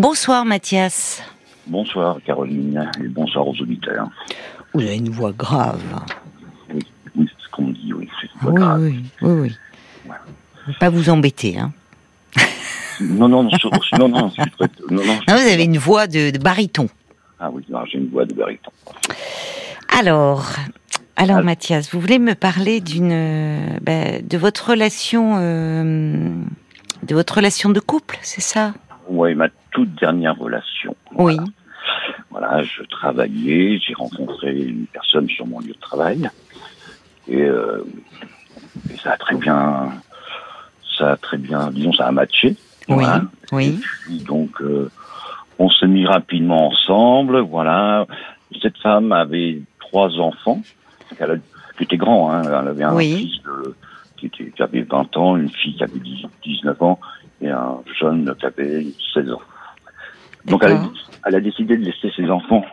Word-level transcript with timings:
Bonsoir 0.00 0.46
Mathias. 0.46 1.22
Bonsoir 1.66 2.16
Caroline 2.24 2.90
et 3.04 3.08
bonsoir 3.08 3.46
aux 3.46 3.54
auditeurs. 3.60 4.08
Vous 4.72 4.80
avez 4.80 4.96
une 4.96 5.10
voix 5.10 5.32
grave. 5.32 5.82
Oui, 6.72 6.80
oui 7.14 7.26
c'est 7.28 7.44
ce 7.44 7.50
qu'on 7.50 7.64
me 7.64 7.74
dit, 7.74 7.92
oui. 7.92 8.08
oui, 8.42 8.52
oui, 8.56 9.04
oui, 9.20 9.32
oui. 9.40 9.56
Ouais. 10.08 10.74
Pas 10.80 10.88
vous 10.88 11.10
embêter, 11.10 11.58
hein. 11.58 11.74
Non, 12.98 13.28
non, 13.28 13.42
non, 13.42 13.50
non, 13.52 13.70
non, 13.98 14.08
non, 14.08 14.32
non, 14.90 15.04
non, 15.04 15.18
vous 15.28 15.32
avez 15.32 15.64
une 15.64 15.76
voix 15.76 16.06
de, 16.06 16.30
de 16.30 16.38
baryton. 16.38 16.88
Ah 17.38 17.50
oui, 17.52 17.62
j'ai 17.92 17.98
une 17.98 18.08
voix 18.08 18.24
de 18.24 18.32
baryton. 18.32 18.72
Alors, 19.98 20.46
alors, 21.16 21.42
Mathias, 21.42 21.92
vous 21.92 22.00
voulez 22.00 22.18
me 22.18 22.34
parler 22.34 22.80
d'une, 22.80 23.78
ben, 23.82 24.26
de 24.26 24.38
votre 24.38 24.70
relation, 24.70 25.34
euh, 25.36 26.30
de 27.02 27.14
votre 27.14 27.34
relation 27.34 27.68
de 27.68 27.80
couple, 27.80 28.18
c'est 28.22 28.40
ça? 28.40 28.72
Oui, 29.06 29.34
ma 29.34 29.48
toute 29.70 29.94
dernière 29.94 30.36
relation. 30.36 30.96
Oui. 31.14 31.36
Voilà, 32.30 32.62
je 32.62 32.82
travaillais, 32.82 33.78
j'ai 33.78 33.94
rencontré 33.94 34.54
une 34.54 34.86
personne 34.86 35.28
sur 35.28 35.46
mon 35.46 35.60
lieu 35.60 35.72
de 35.72 35.80
travail, 35.80 36.30
et, 37.28 37.42
euh, 37.42 37.84
ça 39.02 39.12
a 39.12 39.16
très 39.16 39.36
bien, 39.36 39.90
ça 40.98 41.12
a 41.12 41.16
très 41.16 41.38
bien, 41.38 41.70
disons, 41.70 41.92
ça 41.92 42.06
a 42.06 42.12
matché. 42.12 42.56
Oui. 42.88 43.04
Oui. 43.52 43.80
donc, 44.26 44.60
euh, 44.62 44.90
on 45.58 45.70
s'est 45.70 45.86
mis 45.86 46.06
rapidement 46.06 46.68
ensemble. 46.68 47.40
Voilà, 47.40 48.06
cette 48.62 48.78
femme 48.78 49.12
avait 49.12 49.60
trois 49.78 50.18
enfants 50.18 50.62
qui 51.80 51.84
était 51.84 51.96
grand, 51.96 52.32
hein, 52.32 52.42
elle 52.44 52.68
avait 52.68 52.84
un 52.84 52.98
fils 52.98 53.40
qui, 54.16 54.26
était, 54.26 54.62
avait 54.62 54.82
20 54.82 55.16
ans, 55.16 55.36
une 55.36 55.48
fille 55.48 55.74
qui 55.76 55.82
avait 55.82 56.00
19 56.44 56.82
ans 56.82 57.00
et 57.40 57.48
un 57.48 57.78
jeune 57.98 58.34
qui 58.38 58.46
avait 58.46 58.86
16 59.14 59.32
ans. 59.32 59.40
Donc 60.44 60.64
elle 60.64 61.34
a, 61.34 61.40
décidé 61.40 61.76
de 61.76 61.84
laisser 61.84 62.10
ses 62.16 62.30
enfants 62.30 62.64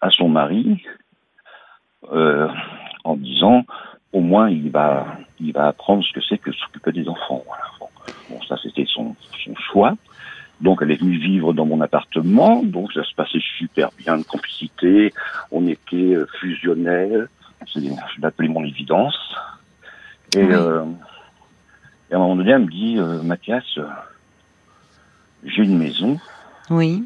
à 0.00 0.10
son 0.10 0.28
mari 0.28 0.84
euh, 2.12 2.48
en 3.04 3.16
disant 3.16 3.64
au 4.12 4.20
moins 4.20 4.50
il 4.50 4.70
va 4.70 5.06
il 5.40 5.52
va 5.52 5.68
apprendre 5.68 6.04
ce 6.04 6.12
que 6.12 6.20
c'est 6.28 6.38
que 6.38 6.52
s'occuper 6.52 6.92
des 6.92 7.08
enfants. 7.08 7.44
Bon, 8.30 8.40
ça 8.48 8.56
c'était 8.62 8.86
son, 8.86 9.16
son 9.44 9.54
choix. 9.56 9.96
Donc 10.60 10.80
elle 10.82 10.90
est 10.92 11.00
venue 11.00 11.18
vivre 11.18 11.52
dans 11.52 11.66
mon 11.66 11.80
appartement, 11.80 12.62
donc 12.62 12.92
ça 12.92 13.02
se 13.04 13.14
passait 13.14 13.42
super 13.58 13.90
bien 13.98 14.16
de 14.16 14.22
complicité, 14.22 15.12
on 15.50 15.66
était 15.66 16.14
euh, 16.14 16.26
fusionnels, 16.40 17.28
je 17.66 17.80
l'appelais 18.20 18.48
mon 18.48 18.64
évidence. 18.64 19.18
Et, 20.36 20.42
euh, 20.42 20.84
et, 22.10 22.14
à 22.14 22.16
un 22.16 22.20
moment 22.20 22.36
donné, 22.36 22.52
elle 22.52 22.62
me 22.62 22.70
dit, 22.70 22.96
euh, 22.98 23.22
Mathias, 23.22 23.64
j'ai 25.44 25.62
une 25.62 25.78
maison. 25.78 26.18
Oui. 26.70 27.04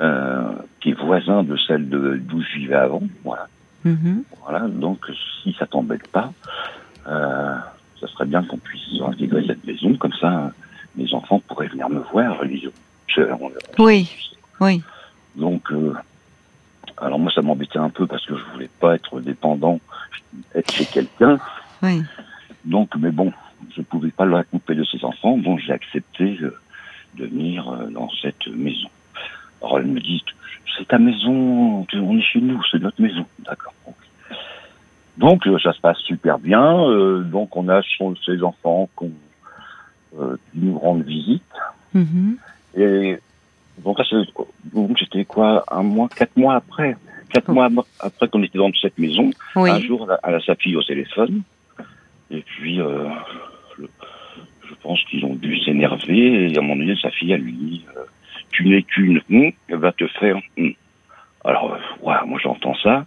Euh, 0.00 0.52
qui 0.80 0.90
est 0.90 1.00
voisin 1.00 1.42
de 1.42 1.56
celle 1.56 1.88
d'où 1.88 2.42
je 2.42 2.58
vivais 2.58 2.74
avant. 2.74 3.02
Voilà. 3.24 3.46
Mm-hmm. 3.84 4.22
Voilà. 4.42 4.60
Donc, 4.68 5.06
si 5.42 5.54
ça 5.58 5.66
t'embête 5.66 6.08
pas, 6.08 6.32
euh, 7.06 7.56
ça 8.00 8.06
serait 8.08 8.24
bien 8.24 8.42
qu'on 8.42 8.56
puisse 8.56 9.00
intégrer 9.00 9.44
cette 9.46 9.64
maison. 9.64 9.94
Comme 9.96 10.14
ça, 10.14 10.50
mes 10.96 11.12
enfants 11.12 11.40
pourraient 11.46 11.68
venir 11.68 11.88
me 11.90 12.00
voir. 12.10 12.40
oui. 13.78 14.10
Oui. 14.60 14.82
Donc, 15.36 15.72
alors 16.98 17.18
moi, 17.18 17.32
ça 17.34 17.42
m'embêtait 17.42 17.78
un 17.78 17.90
peu 17.90 18.06
parce 18.06 18.24
que 18.26 18.36
je 18.36 18.44
voulais 18.52 18.70
pas 18.80 18.94
être 18.94 19.20
dépendant, 19.20 19.80
être 20.54 20.72
chez 20.72 20.86
quelqu'un. 20.86 21.38
Oui. 21.82 22.02
Donc, 22.64 22.94
mais 22.96 23.10
bon, 23.10 23.32
je 23.74 23.80
ne 23.80 23.84
pouvais 23.84 24.10
pas 24.10 24.24
la 24.24 24.44
couper 24.44 24.74
de 24.74 24.84
ses 24.84 25.04
enfants. 25.04 25.36
Bon, 25.36 25.58
j'ai 25.58 25.72
accepté 25.72 26.38
euh, 26.40 26.56
de 27.16 27.26
venir 27.26 27.68
euh, 27.68 27.86
dans 27.88 28.08
cette 28.20 28.46
maison. 28.48 28.88
Alors 29.62 29.78
elle 29.78 29.86
me 29.86 30.00
dit, 30.00 30.22
c'est 30.76 30.88
ta 30.88 30.98
maison, 30.98 31.86
on 31.94 32.18
est 32.18 32.22
chez 32.22 32.40
nous, 32.40 32.60
c'est 32.70 32.80
notre 32.80 33.00
maison. 33.00 33.24
D'accord. 33.40 33.74
Donc 35.18 35.46
euh, 35.46 35.58
ça 35.58 35.72
se 35.72 35.80
passe 35.80 35.98
super 35.98 36.38
bien. 36.38 37.22
donc 37.22 37.56
on 37.56 37.68
a 37.68 37.80
ses 38.26 38.42
enfants 38.42 38.88
qui 38.98 39.10
nous 40.54 40.78
rendent 40.78 41.04
visite. 41.04 41.42
Mm-hmm. 41.94 42.36
Et 42.76 43.18
donc 43.78 43.98
c'était 44.98 45.24
quoi 45.24 45.64
un 45.70 45.82
mois, 45.82 46.08
quatre 46.08 46.36
mois 46.36 46.54
après, 46.56 46.96
quatre 47.30 47.50
mois 47.50 47.68
après 48.00 48.28
qu'on 48.28 48.42
était 48.42 48.58
dans 48.58 48.70
cette 48.80 48.98
maison. 48.98 49.30
Un 49.56 49.80
jour, 49.80 50.08
elle 50.22 50.34
a 50.34 50.40
sa 50.40 50.54
fille 50.54 50.76
au 50.76 50.82
téléphone, 50.82 51.42
et 52.30 52.42
puis 52.42 52.80
euh, 52.80 53.08
je, 53.78 54.74
pense 54.82 55.02
qu'ils 55.04 55.24
ont 55.24 55.34
dû 55.34 55.58
s'énerver. 55.60 56.50
Et 56.50 56.56
à 56.56 56.60
un 56.60 56.62
moment 56.62 56.76
donné, 56.76 56.96
sa 57.00 57.10
fille, 57.10 57.32
elle 57.32 57.42
lui 57.42 57.52
dit 57.52 57.84
euh, 57.96 58.04
"Tu 58.52 58.68
n'es 58.68 58.82
qu'une, 58.82 59.20
elle 59.68 59.76
va 59.76 59.92
te 59.92 60.06
faire." 60.06 60.36
Hum. 60.58 60.74
Alors, 61.44 61.74
euh, 61.74 62.26
moi 62.26 62.38
j'entends 62.42 62.74
ça, 62.76 63.04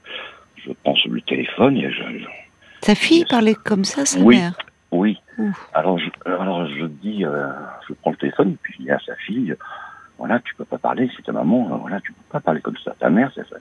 je 0.57 0.71
pense 0.83 1.03
le 1.05 1.21
téléphone 1.21 1.77
et 1.77 1.89
je. 1.91 2.03
Sa 2.81 2.95
fille 2.95 3.25
parlait 3.25 3.55
comme 3.55 3.85
ça, 3.85 4.05
sa 4.05 4.19
oui, 4.19 4.37
mère. 4.37 4.57
Oui. 4.91 5.17
Alors 5.73 5.97
je, 5.97 6.09
alors 6.25 6.67
je 6.67 6.85
dis, 6.85 7.23
je 7.23 7.93
prends 8.01 8.11
le 8.11 8.17
téléphone 8.17 8.51
et 8.51 8.57
puis 8.61 8.73
je 8.77 8.83
dis 8.83 8.91
à 8.91 8.99
sa 8.99 9.15
fille 9.15 9.55
voilà, 10.17 10.39
tu 10.39 10.55
peux 10.55 10.65
pas 10.65 10.77
parler, 10.77 11.09
c'est 11.15 11.23
ta 11.23 11.31
maman, 11.31 11.69
euh, 11.71 11.77
voilà, 11.77 11.99
tu 12.01 12.13
peux 12.13 12.23
pas 12.31 12.39
parler 12.39 12.61
comme 12.61 12.77
ça. 12.83 12.93
Ta 12.99 13.09
mère, 13.09 13.31
ça, 13.33 13.41
ça, 13.49 13.57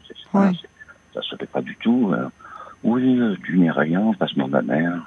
ça, 1.12 1.22
se 1.22 1.36
fait 1.36 1.46
pas 1.46 1.60
du 1.60 1.76
tout. 1.76 2.12
Euh. 2.12 2.28
oui, 2.82 3.18
euh, 3.18 3.36
tu 3.44 3.58
n'es 3.58 3.70
rien, 3.70 4.12
passe-moi 4.18 4.46
ma 4.48 4.62
mère. 4.62 5.00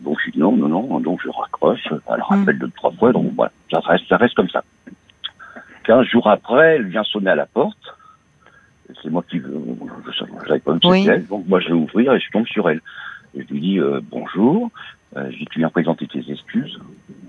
Donc 0.00 0.18
je 0.24 0.30
dis 0.30 0.38
non, 0.38 0.52
non, 0.52 0.68
non, 0.68 1.00
donc 1.00 1.20
je 1.24 1.28
raccroche, 1.28 1.88
elle 1.90 2.22
rappelle 2.22 2.56
mm. 2.56 2.58
deux, 2.58 2.70
trois 2.76 2.92
fois, 2.92 3.12
donc 3.12 3.32
voilà, 3.34 3.50
ça 3.70 3.80
reste, 3.80 4.06
ça 4.08 4.16
reste 4.16 4.34
comme 4.34 4.48
ça. 4.48 4.62
Quinze 5.88 6.06
jours 6.06 6.28
après, 6.28 6.76
elle 6.76 6.86
vient 6.86 7.02
sonner 7.02 7.30
à 7.30 7.34
la 7.34 7.46
porte. 7.46 7.96
C'est 9.02 9.08
moi 9.08 9.24
qui 9.26 9.38
veux, 9.38 9.58
je 10.06 10.18
savais 10.18 10.60
pas 10.60 10.74
c'était 10.74 11.04
elle, 11.04 11.26
donc 11.26 11.48
moi 11.48 11.60
je 11.60 11.68
vais 11.68 11.72
ouvrir 11.72 12.12
et 12.12 12.20
je 12.20 12.30
tombe 12.30 12.46
sur 12.46 12.68
elle. 12.68 12.82
Et 13.34 13.42
je 13.42 13.54
lui 13.54 13.60
dis 13.60 13.80
bonjour, 14.10 14.70
je 15.16 15.30
dis 15.30 15.46
tu 15.50 15.60
viens 15.60 15.70
présenter 15.70 16.06
tes 16.06 16.30
excuses? 16.30 16.78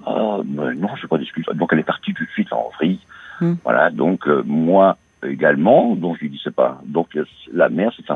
Ah 0.05 0.39
non, 0.45 0.89
je 0.95 1.01
n'ai 1.01 1.07
pas 1.07 1.17
d'excuses. 1.17 1.45
Donc 1.53 1.69
elle 1.71 1.79
est 1.79 1.83
partie 1.83 2.13
tout 2.13 2.25
de 2.25 2.29
suite 2.31 2.51
en 2.51 2.69
vrille. 2.75 2.99
Hmm. 3.39 3.53
Voilà, 3.63 3.91
donc 3.91 4.27
euh, 4.27 4.43
moi 4.45 4.97
également, 5.25 5.95
donc 5.95 6.17
je 6.17 6.23
lui 6.23 6.29
dis 6.29 6.41
c'est 6.43 6.53
pas. 6.53 6.81
Donc 6.83 7.15
euh, 7.15 7.25
la 7.53 7.69
mère 7.69 7.93
s'est 7.93 8.11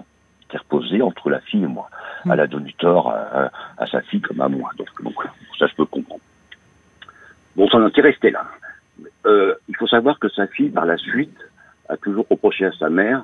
interposée 0.50 1.02
entre 1.02 1.30
la 1.30 1.40
fille 1.40 1.64
et 1.64 1.68
moi. 1.68 1.90
Hmm. 2.26 2.32
Elle 2.34 2.42
a 2.42 2.48
donné 2.48 2.76
tort 2.78 3.14
à, 3.78 3.88
sa 3.88 4.02
fille 4.02 4.20
comme 4.20 4.42
à 4.42 4.50
moi. 4.50 4.72
Donc, 4.78 4.90
ça 5.58 5.68
je 5.68 5.76
peux 5.76 5.86
comprendre. 5.86 6.22
Bon, 7.56 7.70
ça 7.70 7.78
en 7.78 7.88
est 7.88 8.02
resté 8.02 8.30
là. 8.30 8.46
Euh, 9.26 9.56
il 9.68 9.76
faut 9.76 9.88
savoir 9.88 10.20
que 10.20 10.30
sa 10.30 10.48
fille, 10.48 10.70
par 10.70 10.86
la 10.86 10.98
suite, 10.98 11.38
a 11.90 11.98
toujours 11.98 12.26
reproché 12.30 12.66
à 12.66 12.72
sa 12.74 12.90
mère 12.90 13.24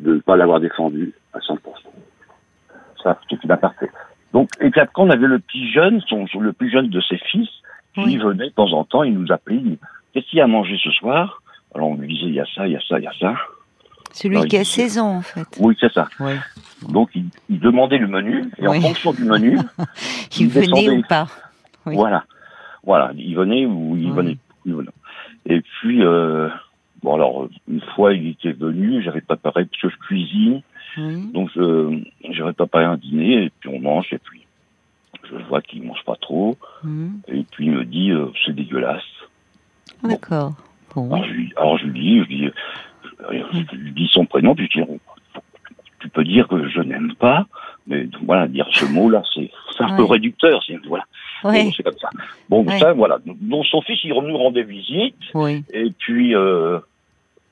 de 0.00 0.14
ne 0.14 0.20
pas 0.20 0.36
l'avoir 0.36 0.60
défendue 0.60 1.12
à 1.32 1.38
100%. 1.38 1.58
Ça, 3.02 3.18
c'est 3.28 3.42
une 3.42 3.50
aparté. 3.50 3.88
Donc, 4.32 4.50
et 4.60 4.70
puis 4.70 4.80
après, 4.80 5.02
on 5.02 5.10
avait 5.10 5.26
le 5.26 5.38
plus 5.38 5.72
jeune, 5.72 6.00
son, 6.08 6.26
le 6.40 6.52
plus 6.52 6.70
jeune 6.70 6.88
de 6.88 7.00
ses 7.00 7.18
fils, 7.18 7.48
qui 7.94 8.18
venait 8.18 8.48
de 8.48 8.54
temps 8.54 8.72
en 8.72 8.84
temps, 8.84 9.02
il 9.04 9.18
nous 9.18 9.32
appelait, 9.32 9.62
Qu'est-ce 10.12 10.26
qu'il 10.28 10.38
y 10.38 10.40
a 10.40 10.44
à 10.44 10.48
manger 10.48 10.76
ce 10.82 10.90
soir? 10.90 11.42
Alors 11.74 11.88
on 11.88 11.96
lui 11.96 12.08
disait, 12.08 12.26
il 12.26 12.34
y 12.34 12.40
a 12.40 12.46
ça, 12.54 12.66
il 12.66 12.72
y 12.72 12.76
a 12.76 12.80
ça, 12.80 12.98
il 12.98 13.04
y 13.04 13.06
a 13.06 13.12
ça. 13.20 13.34
Celui 14.12 14.40
qui 14.48 14.56
a 14.56 14.64
16 14.64 14.98
ans, 14.98 15.16
en 15.16 15.22
fait. 15.22 15.46
Oui, 15.60 15.76
c'est 15.78 15.92
ça. 15.92 16.08
Donc, 16.88 17.10
il, 17.14 17.60
demandait 17.60 17.98
le 17.98 18.06
menu, 18.06 18.44
et 18.58 18.66
en 18.66 18.80
fonction 18.80 19.12
du 19.12 19.24
menu... 19.24 19.58
il, 20.38 20.48
venait 20.48 20.88
ou 20.88 21.02
pas. 21.02 21.26
Voilà. 21.84 22.24
Voilà, 22.82 23.12
il 23.14 23.36
venait 23.36 23.66
ou 23.66 23.94
il 23.96 24.10
venait. 24.10 24.38
Et 25.48 25.60
puis, 25.60 26.04
euh, 26.04 26.48
bon, 27.02 27.14
alors, 27.14 27.48
une 27.68 27.80
fois, 27.94 28.12
il 28.14 28.28
était 28.30 28.52
venu, 28.52 29.02
j'avais 29.02 29.20
préparé, 29.20 29.64
parce 29.64 29.80
que 29.80 29.88
je 29.88 29.96
cuisine, 29.96 30.62
donc 31.32 31.50
j'avais 32.30 32.52
préparé 32.52 32.84
un 32.84 32.96
dîner, 32.96 33.44
et 33.44 33.50
puis 33.60 33.68
on 33.68 33.80
mange, 33.80 34.12
et 34.12 34.18
puis 34.18 34.42
je 35.30 35.36
vois 35.48 35.60
qu'il 35.60 35.82
mange 35.82 36.04
pas 36.04 36.16
trop, 36.16 36.56
et 37.28 37.44
puis 37.50 37.66
il 37.66 37.72
me 37.72 37.84
dit, 37.84 38.10
euh, 38.10 38.26
c'est 38.44 38.54
dégueulasse. 38.54 39.02
D'accord. 40.02 40.52
Alors, 40.96 41.24
je, 41.24 41.30
lui, 41.30 41.52
alors 41.56 41.78
je 41.78 41.86
lui 41.86 42.00
dis, 42.00 42.18
je 42.18 42.34
lui, 42.34 43.66
je 43.70 43.76
lui 43.76 43.92
dis 43.92 44.08
son 44.10 44.24
prénom, 44.24 44.54
puis 44.54 44.68
je 44.72 44.80
dis, 44.80 44.88
tu 46.00 46.08
peux 46.08 46.24
dire 46.24 46.48
que 46.48 46.68
je 46.68 46.80
n'aime 46.80 47.14
pas, 47.14 47.46
mais 47.86 48.08
voilà, 48.22 48.48
dire 48.48 48.66
ce 48.72 48.84
mot-là, 48.86 49.22
c'est 49.34 49.50
un 49.80 49.96
peu 49.96 50.04
réducteur, 50.04 50.62
c'est 51.42 51.82
comme 51.82 51.98
ça. 51.98 52.10
Bon, 52.48 52.66
ça, 52.78 52.92
voilà. 52.92 53.18
Donc 53.24 53.66
son 53.66 53.80
fils, 53.82 53.98
il 54.04 54.10
nous 54.10 54.36
rendait 54.36 54.62
visite, 54.62 55.16
et 55.72 55.90
puis 55.98 56.34
euh, 56.34 56.78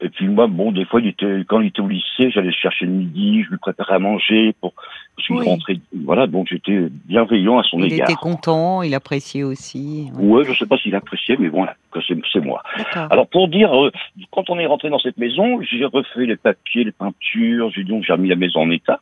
et 0.00 0.08
puis 0.10 0.28
moi, 0.28 0.46
bon, 0.48 0.72
des 0.72 0.84
fois, 0.84 1.00
il 1.00 1.06
était, 1.06 1.44
quand 1.48 1.60
il 1.60 1.68
était 1.68 1.80
au 1.80 1.88
lycée, 1.88 2.30
j'allais 2.30 2.52
chercher 2.52 2.84
le 2.84 2.92
midi, 2.92 3.42
je 3.44 3.50
lui 3.50 3.58
préparais 3.58 3.94
à 3.94 3.98
manger 3.98 4.52
pour, 4.60 4.74
parce 5.16 5.26
qu'il 5.26 5.40
rentrait. 5.40 5.78
Voilà, 6.04 6.26
donc 6.26 6.48
j'étais 6.50 6.88
bienveillant 7.06 7.58
à 7.58 7.62
son 7.62 7.78
égard. 7.78 8.08
Il 8.08 8.12
était 8.12 8.20
content, 8.20 8.82
il 8.82 8.94
appréciait 8.94 9.44
aussi. 9.44 10.08
Ouais, 10.18 10.44
je 10.44 10.52
sais 10.52 10.66
pas 10.66 10.76
s'il 10.76 10.94
appréciait, 10.94 11.36
mais 11.38 11.48
bon, 11.48 11.64
c'est 12.06 12.40
moi. 12.40 12.62
Alors 12.94 13.28
pour 13.28 13.48
dire, 13.48 13.72
euh, 13.72 13.90
quand 14.30 14.50
on 14.50 14.58
est 14.58 14.66
rentré 14.66 14.90
dans 14.90 14.98
cette 14.98 15.16
maison, 15.16 15.62
j'ai 15.62 15.84
refait 15.86 16.26
les 16.26 16.36
papiers, 16.36 16.84
les 16.84 16.92
peintures, 16.92 17.70
j'ai 17.70 17.84
donc 17.84 18.04
j'ai 18.04 18.12
remis 18.12 18.28
la 18.28 18.36
maison 18.36 18.60
en 18.60 18.70
état. 18.70 19.00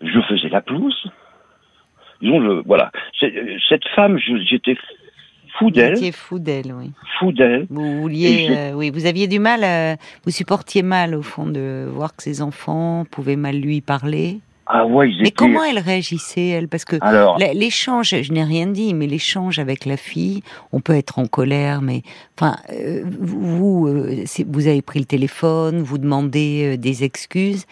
Je 0.00 0.20
faisais 0.28 0.48
la 0.48 0.62
pelouse. 0.62 1.10
Disons, 2.22 2.40
je, 2.40 2.62
voilà. 2.64 2.90
Cette 3.68 3.86
femme, 3.94 4.18
j'étais 4.18 4.76
fou 5.58 5.70
d'elle. 5.70 5.92
Vous 5.92 5.98
étiez 5.98 6.12
fou 6.12 6.38
d'elle, 6.38 6.72
oui. 6.72 6.92
Fou 7.18 7.32
d'elle. 7.32 7.66
Vous 7.68 8.00
vouliez, 8.00 8.48
euh, 8.50 8.72
oui, 8.72 8.90
vous 8.90 9.06
aviez 9.06 9.26
du 9.26 9.38
mal, 9.38 9.64
à, 9.64 9.96
vous 10.24 10.30
supportiez 10.30 10.82
mal 10.82 11.14
au 11.14 11.22
fond 11.22 11.46
de 11.46 11.86
voir 11.90 12.14
que 12.16 12.22
ses 12.22 12.40
enfants 12.40 13.04
pouvaient 13.10 13.36
mal 13.36 13.56
lui 13.56 13.80
parler. 13.80 14.38
Ah 14.66 14.86
ouais, 14.86 15.10
ils 15.10 15.22
Mais 15.22 15.32
comment 15.32 15.64
elle 15.64 15.80
réagissait, 15.80 16.46
elle? 16.46 16.68
Parce 16.68 16.84
que 16.84 16.96
Alors, 17.00 17.36
l'échange, 17.38 18.14
je 18.22 18.32
n'ai 18.32 18.44
rien 18.44 18.68
dit, 18.68 18.94
mais 18.94 19.08
l'échange 19.08 19.58
avec 19.58 19.84
la 19.84 19.96
fille, 19.96 20.42
on 20.70 20.80
peut 20.80 20.94
être 20.94 21.18
en 21.18 21.26
colère, 21.26 21.82
mais 21.82 22.02
enfin, 22.38 22.56
euh, 22.70 23.02
vous, 23.04 23.88
euh, 23.88 24.24
vous 24.46 24.68
avez 24.68 24.80
pris 24.80 25.00
le 25.00 25.04
téléphone, 25.04 25.82
vous 25.82 25.98
demandez 25.98 26.76
des 26.78 27.02
excuses, 27.02 27.66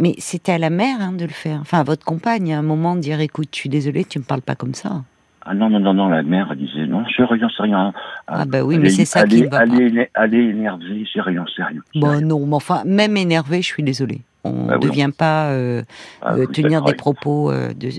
mais 0.00 0.14
c'était 0.18 0.52
à 0.52 0.58
la 0.58 0.70
mère 0.70 0.96
hein, 1.00 1.12
de 1.12 1.24
le 1.24 1.30
faire. 1.30 1.58
Enfin, 1.60 1.78
à 1.80 1.84
votre 1.84 2.04
compagne, 2.04 2.52
à 2.52 2.58
un 2.58 2.62
moment, 2.62 2.96
de 2.96 3.00
dire, 3.00 3.20
écoute, 3.20 3.48
je 3.52 3.58
suis 3.58 3.68
désolée, 3.68 4.04
tu 4.04 4.18
me 4.18 4.24
parles 4.24 4.40
pas 4.42 4.54
comme 4.56 4.74
ça. 4.74 5.02
ah 5.44 5.54
non, 5.54 5.70
non, 5.70 5.78
non, 5.80 5.94
non, 5.94 6.08
la 6.08 6.22
mère 6.22 6.54
disait 6.56 6.86
non, 6.86 7.04
c'est 7.16 7.24
rien, 7.24 7.48
c'est 7.56 7.62
rien. 7.62 7.92
Ah 8.26 8.44
bah 8.44 8.62
oui, 8.62 8.78
mais 8.78 8.88
est- 8.88 8.90
c'est 8.90 9.04
ça 9.04 9.20
elle 9.22 9.28
qui 9.28 9.42
ne 9.42 9.48
va 9.48 9.62
elle 9.62 9.68
pas. 9.70 9.76
est 9.76 9.86
éner- 9.88 10.10
Elle 10.14 10.34
est 10.34 10.44
énervée, 10.44 11.04
c'est 11.12 11.20
rien, 11.20 11.44
c'est 11.54 11.62
rien. 11.64 11.80
Bon, 11.94 12.08
rien. 12.10 12.20
non, 12.20 12.46
mais 12.46 12.54
enfin, 12.56 12.82
même 12.84 13.16
énervé, 13.16 13.62
je 13.62 13.66
suis 13.66 13.82
désolée. 13.82 14.22
On 14.42 14.52
ne 14.66 14.70
Ah 14.72 14.78
oui, 14.80 14.88
devient 14.88 15.10
pas 15.16 15.50
euh, 15.50 15.82
Ah, 16.22 16.34
euh, 16.34 16.46
tenir 16.46 16.82
des 16.82 16.94
propos 16.94 17.50
euh, 17.50 17.74
de. 17.74 17.90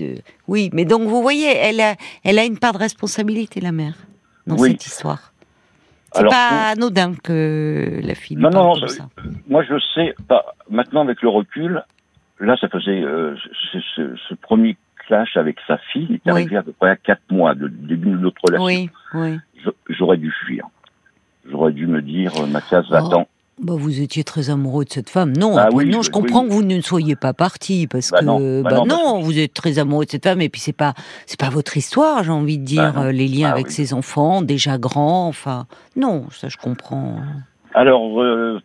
Oui, 0.48 0.70
mais 0.72 0.84
donc 0.84 1.02
vous 1.02 1.22
voyez, 1.22 1.46
elle 1.56 1.80
a, 1.80 1.94
elle 2.24 2.38
a 2.38 2.44
une 2.44 2.58
part 2.58 2.72
de 2.72 2.78
responsabilité, 2.78 3.60
la 3.60 3.70
mère, 3.70 3.94
dans 4.48 4.56
Oui. 4.56 4.70
cette 4.72 4.86
histoire. 4.86 5.31
C'est 6.14 6.24
pas 6.24 6.70
anodin 6.72 7.14
que 7.14 8.00
la 8.02 8.14
fille 8.14 8.36
Non, 8.36 8.50
non, 8.50 8.72
comme 8.74 8.88
ça- 8.88 8.96
ça. 8.96 9.08
Moi, 9.48 9.64
je 9.64 9.74
sais, 9.94 10.14
bah, 10.28 10.44
maintenant 10.70 11.02
avec 11.02 11.22
le 11.22 11.28
recul, 11.28 11.82
là, 12.40 12.56
ça 12.60 12.68
faisait 12.68 13.02
euh, 13.02 13.34
ce, 13.72 13.78
ce- 13.96 14.16
ce 14.28 14.34
premier 14.34 14.76
clash 15.06 15.36
avec 15.36 15.56
sa 15.66 15.78
fille, 15.78 16.06
il 16.10 16.14
est 16.16 16.20
Oui. 16.26 16.30
arrivé 16.32 16.56
à 16.56 16.62
peu 16.62 16.72
près 16.72 16.90
à 16.90 16.96
quatre 16.96 17.22
mois 17.30 17.54
de 17.54 17.68
début 17.68 18.10
de 18.10 18.18
notre 18.18 18.40
relation. 18.44 18.64
Oui, 18.64 18.90
oui. 19.14 19.38
J'aurais 19.88 20.16
dû 20.16 20.30
fuir. 20.44 20.66
J'aurais 21.50 21.72
dû 21.72 21.86
me 21.86 22.02
dire, 22.02 22.32
euh, 22.40 22.46
Mathias, 22.46 22.84
Oh. 22.88 22.92
va-t'en. 22.92 23.28
Bah, 23.60 23.74
vous 23.76 24.00
étiez 24.00 24.24
très 24.24 24.50
amoureux 24.50 24.84
de 24.84 24.90
cette 24.92 25.10
femme. 25.10 25.36
Non, 25.36 25.54
Bah 25.54 25.68
oui, 25.72 25.84
non, 25.86 26.00
je- 26.02 26.06
je 26.06 26.10
comprends 26.10 26.42
oui. 26.42 26.48
que 26.48 26.52
vous 26.54 26.62
ne 26.62 26.80
soyez 26.80 27.16
pas 27.16 27.32
parti 27.34 27.86
parce 27.86 28.10
Bah 28.10 28.20
que 28.20 28.24
non, 28.24 28.62
bah 28.62 28.70
bah 28.70 28.76
non, 28.78 28.86
non, 28.86 28.96
parce 28.96 29.18
que- 29.20 29.24
vous 29.26 29.38
êtes 29.38 29.54
très 29.54 29.78
amoureux 29.78 30.04
de 30.06 30.10
cette 30.10 30.24
femme 30.24 30.40
et 30.40 30.48
puis 30.48 30.60
c'est 30.60 30.72
pas 30.72 30.94
c'est 31.26 31.38
pas 31.38 31.50
votre 31.50 31.76
histoire, 31.76 32.24
j'ai 32.24 32.30
envie 32.32 32.58
de 32.58 32.64
dire 32.64 32.98
euh, 32.98 33.12
les 33.12 33.28
liens 33.28 33.50
avec 33.50 33.66
oui. 33.66 33.72
ses 33.72 33.92
enfants 33.94 34.42
déjà 34.42 34.78
grands, 34.78 35.28
enfin 35.28 35.66
non, 35.96 36.26
ça 36.32 36.48
je 36.48 36.56
comprends. 36.56 37.16
Alors, 37.74 38.20
euh, 38.22 38.60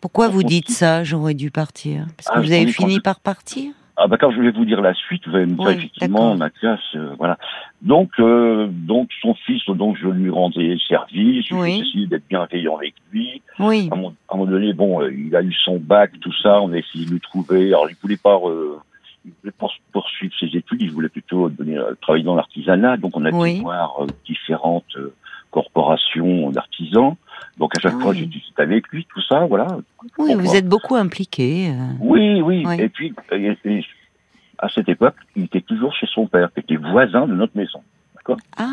Pourquoi 0.00 0.28
vous 0.28 0.44
dites 0.44 0.70
ça? 0.70 1.02
J'aurais 1.04 1.34
dû 1.34 1.50
partir. 1.50 2.06
Parce 2.16 2.28
que 2.28 2.32
Ah, 2.36 2.40
vous 2.40 2.52
avez 2.52 2.66
fini 2.68 3.00
par 3.00 3.18
partir? 3.20 3.72
Ah 4.00 4.06
bah 4.06 4.16
quand 4.18 4.30
je 4.30 4.40
vais 4.40 4.50
vous 4.52 4.64
dire 4.64 4.80
la 4.80 4.94
suite, 4.94 5.26
vous 5.26 5.34
allez 5.34 5.46
me 5.46 5.54
dire 5.56 5.66
Oui, 5.66 5.72
effectivement. 5.74 6.36
Mathias, 6.36 6.80
euh, 6.94 7.14
voilà. 7.18 7.36
Donc, 7.82 8.10
euh, 8.20 8.68
donc 8.70 9.10
son 9.20 9.34
fils, 9.34 9.62
donc 9.66 9.96
je 10.00 10.06
lui 10.08 10.30
rendais 10.30 10.76
service, 10.88 11.50
Oui. 11.50 11.74
j'ai 11.82 11.88
essayé 11.88 12.06
d'être 12.06 12.28
bienveillant 12.28 12.76
avec 12.76 12.94
lui. 13.12 13.42
Oui. 13.58 13.88
À 13.90 13.94
un, 13.94 13.96
moment- 13.98 14.14
à 14.28 14.34
un 14.34 14.38
moment 14.38 14.50
donné, 14.52 14.72
bon, 14.72 15.02
euh, 15.02 15.12
il 15.12 15.34
a 15.34 15.42
eu 15.42 15.52
son 15.52 15.78
bac, 15.78 16.12
tout 16.20 16.32
ça, 16.42 16.60
on 16.62 16.72
a 16.72 16.78
essayé 16.78 17.06
de 17.06 17.10
le 17.10 17.20
trouver. 17.20 17.68
Alors, 17.68 17.88
il 17.90 17.96
voulait 18.00 18.16
pas, 18.16 18.36
euh, 18.36 18.76
il 19.24 19.32
voulait 19.42 19.52
pas 19.58 19.66
poursuivre 19.92 20.32
ses 20.38 20.46
études, 20.56 20.80
il 20.80 20.92
voulait 20.92 21.08
plutôt 21.08 21.48
devenir, 21.48 21.82
euh, 21.82 21.94
travailler 22.00 22.24
dans 22.24 22.36
l'artisanat. 22.36 22.96
Donc, 22.98 23.16
on 23.16 23.24
a 23.24 23.30
pu 23.30 23.60
voir 23.62 23.96
euh, 24.00 24.06
différentes 24.26 24.96
euh, 24.96 25.12
corporations 25.50 26.50
d'artisans. 26.50 27.16
Donc, 27.58 27.76
à 27.76 27.80
chaque 27.80 27.94
Ah 27.96 28.00
fois, 28.02 28.10
oui. 28.12 28.18
j'ai 28.20 28.26
discuté 28.26 28.62
avec 28.62 28.86
lui, 28.88 29.04
tout 29.12 29.20
ça, 29.22 29.44
voilà. 29.46 29.66
Oui, 30.18 30.34
vous 30.34 30.54
êtes 30.54 30.68
beaucoup 30.68 30.94
impliqué. 30.94 31.70
euh. 31.70 31.86
Oui, 32.00 32.40
oui. 32.40 32.62
Oui. 32.66 32.76
Et 32.80 32.88
puis, 32.88 33.12
et- 33.32 33.84
à 34.60 34.68
cette 34.68 34.88
époque, 34.88 35.14
il 35.36 35.44
était 35.44 35.60
toujours 35.60 35.92
chez 35.94 36.06
son 36.12 36.26
père, 36.26 36.50
qui 36.52 36.60
était 36.60 36.76
voisin 36.76 37.26
de 37.26 37.34
notre 37.34 37.56
maison. 37.56 37.80
Ah, 38.56 38.66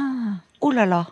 oh 0.61 0.71
là 0.71 0.85
là. 0.85 1.07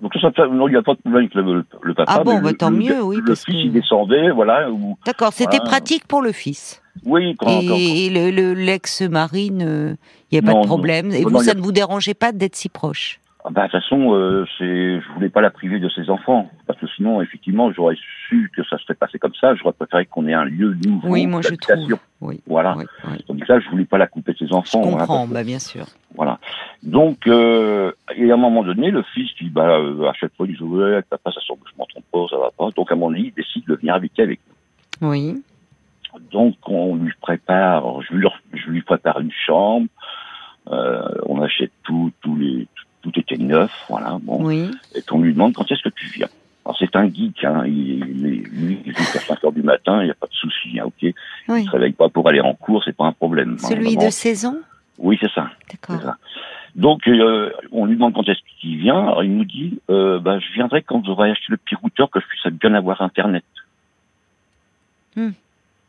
Donc, 0.00 0.12
ça, 0.20 0.30
ça, 0.34 0.46
non, 0.46 0.66
il 0.66 0.72
n'y 0.72 0.76
a 0.78 0.82
pas 0.82 0.94
de 0.94 0.98
problème 1.00 1.22
avec 1.24 1.34
le, 1.34 1.64
le 1.82 1.94
papa. 1.94 2.10
Ah 2.16 2.24
bon, 2.24 2.36
mais 2.36 2.40
bah, 2.40 2.50
le- 2.50 2.56
tant 2.56 2.70
le- 2.70 2.76
mieux, 2.78 3.02
oui, 3.02 3.16
Le 3.16 3.24
parce 3.24 3.44
fils, 3.44 3.54
que- 3.54 3.60
il 3.66 3.72
descendait, 3.72 4.30
voilà. 4.30 4.68
D'accord, 5.04 5.32
c'était 5.32 5.58
Voilà. 5.58 5.70
pratique 5.70 6.06
pour 6.06 6.22
le 6.22 6.32
fils. 6.32 6.82
oui, 7.04 7.36
quand, 7.38 7.46
quand- 7.46 7.76
Et, 7.76 8.06
et 8.06 8.10
le, 8.10 8.30
le- 8.30 8.54
l'ex-mari, 8.54 9.46
il 9.52 9.96
n'y 10.32 10.38
a 10.38 10.42
pas 10.42 10.52
Non, 10.52 10.60
de 10.62 10.62
non. 10.62 10.66
problème. 10.66 11.10
Et 11.12 11.18
Non, 11.20 11.24
vous, 11.28 11.30
non, 11.34 11.38
ça 11.40 11.50
a- 11.50 11.54
ne 11.54 11.60
vous 11.60 11.72
dérangeait 11.72 12.14
pas 12.14 12.32
d'être 12.32 12.56
si 12.56 12.68
proche? 12.70 13.20
Ah 13.26 13.29
bah, 13.48 13.66
de 13.66 13.70
toute 13.70 13.80
façon, 13.80 14.12
euh, 14.14 14.44
c'est, 14.58 15.00
je 15.00 15.08
voulais 15.14 15.30
pas 15.30 15.40
la 15.40 15.50
priver 15.50 15.78
de 15.80 15.88
ses 15.88 16.10
enfants, 16.10 16.50
parce 16.66 16.78
que 16.78 16.86
sinon, 16.88 17.22
effectivement, 17.22 17.72
j'aurais 17.72 17.96
su 18.28 18.50
que 18.54 18.62
ça 18.64 18.76
se 18.76 18.82
serait 18.84 18.94
passé 18.94 19.18
comme 19.18 19.34
ça. 19.40 19.54
J'aurais 19.54 19.72
préféré 19.72 20.04
qu'on 20.06 20.26
ait 20.26 20.34
un 20.34 20.44
lieu 20.44 20.76
nouveau. 20.84 21.08
Oui, 21.08 21.26
moi 21.26 21.40
je 21.42 21.54
trouve. 21.54 21.98
Oui, 22.20 22.40
Voilà. 22.46 22.74
oui, 22.76 22.84
oui. 23.08 23.24
Donc 23.28 23.48
là, 23.48 23.58
je 23.60 23.68
voulais 23.70 23.86
pas 23.86 23.96
la 23.96 24.06
couper 24.06 24.32
de 24.34 24.38
ses 24.38 24.46
Je 24.48 24.52
enfants. 24.52 24.82
voilà, 24.82 24.98
comprends, 25.06 25.16
parce 25.20 25.28
que- 25.30 25.34
bah, 25.34 25.44
bien 25.44 25.58
sûr. 25.58 25.86
voilà. 26.14 26.38
Donc, 26.82 27.26
euh, 27.26 27.92
et 28.14 28.30
à 28.30 28.34
un 28.34 28.36
moment 28.36 28.62
donné, 28.62 28.90
le 28.90 29.02
fils, 29.14 29.32
qui, 29.32 29.48
bah, 29.48 29.78
euh, 29.78 30.06
à 30.08 30.12
chaque 30.12 30.34
fois, 30.36 30.46
il 30.46 30.56
dit 30.56 30.62
ouais, 30.62 31.00
papa, 31.08 31.30
ça 31.32 31.40
semble 31.46 31.60
que 31.62 31.70
je 31.70 31.78
m'en 31.78 31.86
trompe 31.86 32.04
pas, 32.12 32.26
ça 32.28 32.36
va 32.38 32.50
pas. 32.56 32.70
Donc, 32.76 32.92
à 32.92 32.94
moment 32.94 33.10
donné, 33.10 33.26
il 33.28 33.32
décide 33.34 33.64
de 33.66 33.74
venir 33.76 33.94
habiter 33.94 34.22
avec 34.22 34.40
Oui, 35.00 35.32
nous. 35.32 36.20
Donc, 36.32 36.56
on 36.66 36.96
lui 36.96 37.12
prépare, 37.22 38.02
je 38.02 38.14
lui, 38.14 38.26
je 38.52 38.68
lui 38.68 38.82
prépare 38.82 39.20
une 39.20 39.32
chambre. 39.46 39.86
Euh, 40.70 41.08
on 41.26 41.40
achète 41.40 41.72
tout, 41.84 42.12
tous 42.20 42.36
les, 42.36 42.68
tout 43.02 43.12
était 43.18 43.36
neuf, 43.36 43.70
voilà. 43.88 44.18
Bon. 44.22 44.44
oui. 44.44 44.70
et 44.94 45.02
qu'on 45.02 45.20
lui 45.20 45.32
demande 45.32 45.54
quand 45.54 45.70
est-ce 45.70 45.82
que 45.82 45.88
tu 45.94 46.06
viens. 46.06 46.28
Alors 46.64 46.76
c'est 46.78 46.94
un 46.94 47.08
geek, 47.08 47.42
hein, 47.44 47.64
il, 47.66 47.72
il, 48.06 48.42
lui, 48.52 48.82
jusqu'à 48.86 49.20
5 49.20 49.42
heures 49.44 49.52
du 49.52 49.62
matin, 49.62 50.02
il 50.02 50.04
n'y 50.06 50.10
a 50.10 50.14
pas 50.14 50.26
de 50.26 50.32
souci, 50.34 50.78
hein, 50.78 50.84
ok. 50.86 51.02
Il 51.02 51.14
oui. 51.48 51.64
se 51.64 51.70
réveille 51.70 51.92
pas 51.92 52.08
pour 52.10 52.28
aller 52.28 52.40
en 52.40 52.54
cours, 52.54 52.82
c'est 52.84 52.94
pas 52.96 53.06
un 53.06 53.12
problème. 53.12 53.56
hein, 53.62 53.66
Celui 53.68 53.96
de 53.96 54.10
16 54.10 54.44
ans? 54.46 54.56
Oui, 54.98 55.16
c'est 55.20 55.30
ça, 55.32 55.48
D'accord. 55.70 56.14
Donc 56.76 57.08
euh, 57.08 57.50
on 57.72 57.86
lui 57.86 57.94
demande 57.94 58.12
quand 58.14 58.28
est-ce 58.28 58.38
qu'il 58.60 58.76
vient, 58.78 59.00
alors 59.00 59.24
il 59.24 59.34
nous 59.36 59.44
dit, 59.44 59.80
euh, 59.90 60.20
bah, 60.20 60.38
je 60.38 60.52
viendrai 60.52 60.82
quand 60.82 61.02
j'aurai 61.04 61.30
acheté 61.30 61.46
le 61.48 61.56
petit 61.56 61.74
routeur 61.74 62.10
que 62.10 62.20
je 62.20 62.26
puisse 62.26 62.46
bien 62.60 62.74
avoir 62.74 63.00
Internet. 63.02 63.42
Hmm. 65.16 65.30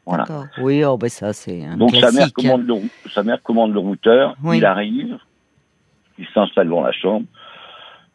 Voilà. 0.05 0.25
Oui, 0.59 0.83
oh, 0.83 0.97
bah, 0.97 1.09
ça, 1.09 1.31
c'est 1.33 1.63
un 1.63 1.77
Donc 1.77 1.91
sa 1.91 2.11
mère, 2.11 2.11
classique. 2.11 2.35
commande 2.35 2.63
le, 2.65 2.75
sa 3.13 3.21
mère 3.21 3.41
commande 3.43 3.73
le 3.73 3.79
routeur, 3.79 4.35
Oui. 4.43 4.57
il 4.57 4.65
arrive, 4.65 5.17
il 6.21 6.27
s'installe 6.33 6.69
dans 6.69 6.81
la 6.81 6.91
chambre, 6.91 7.25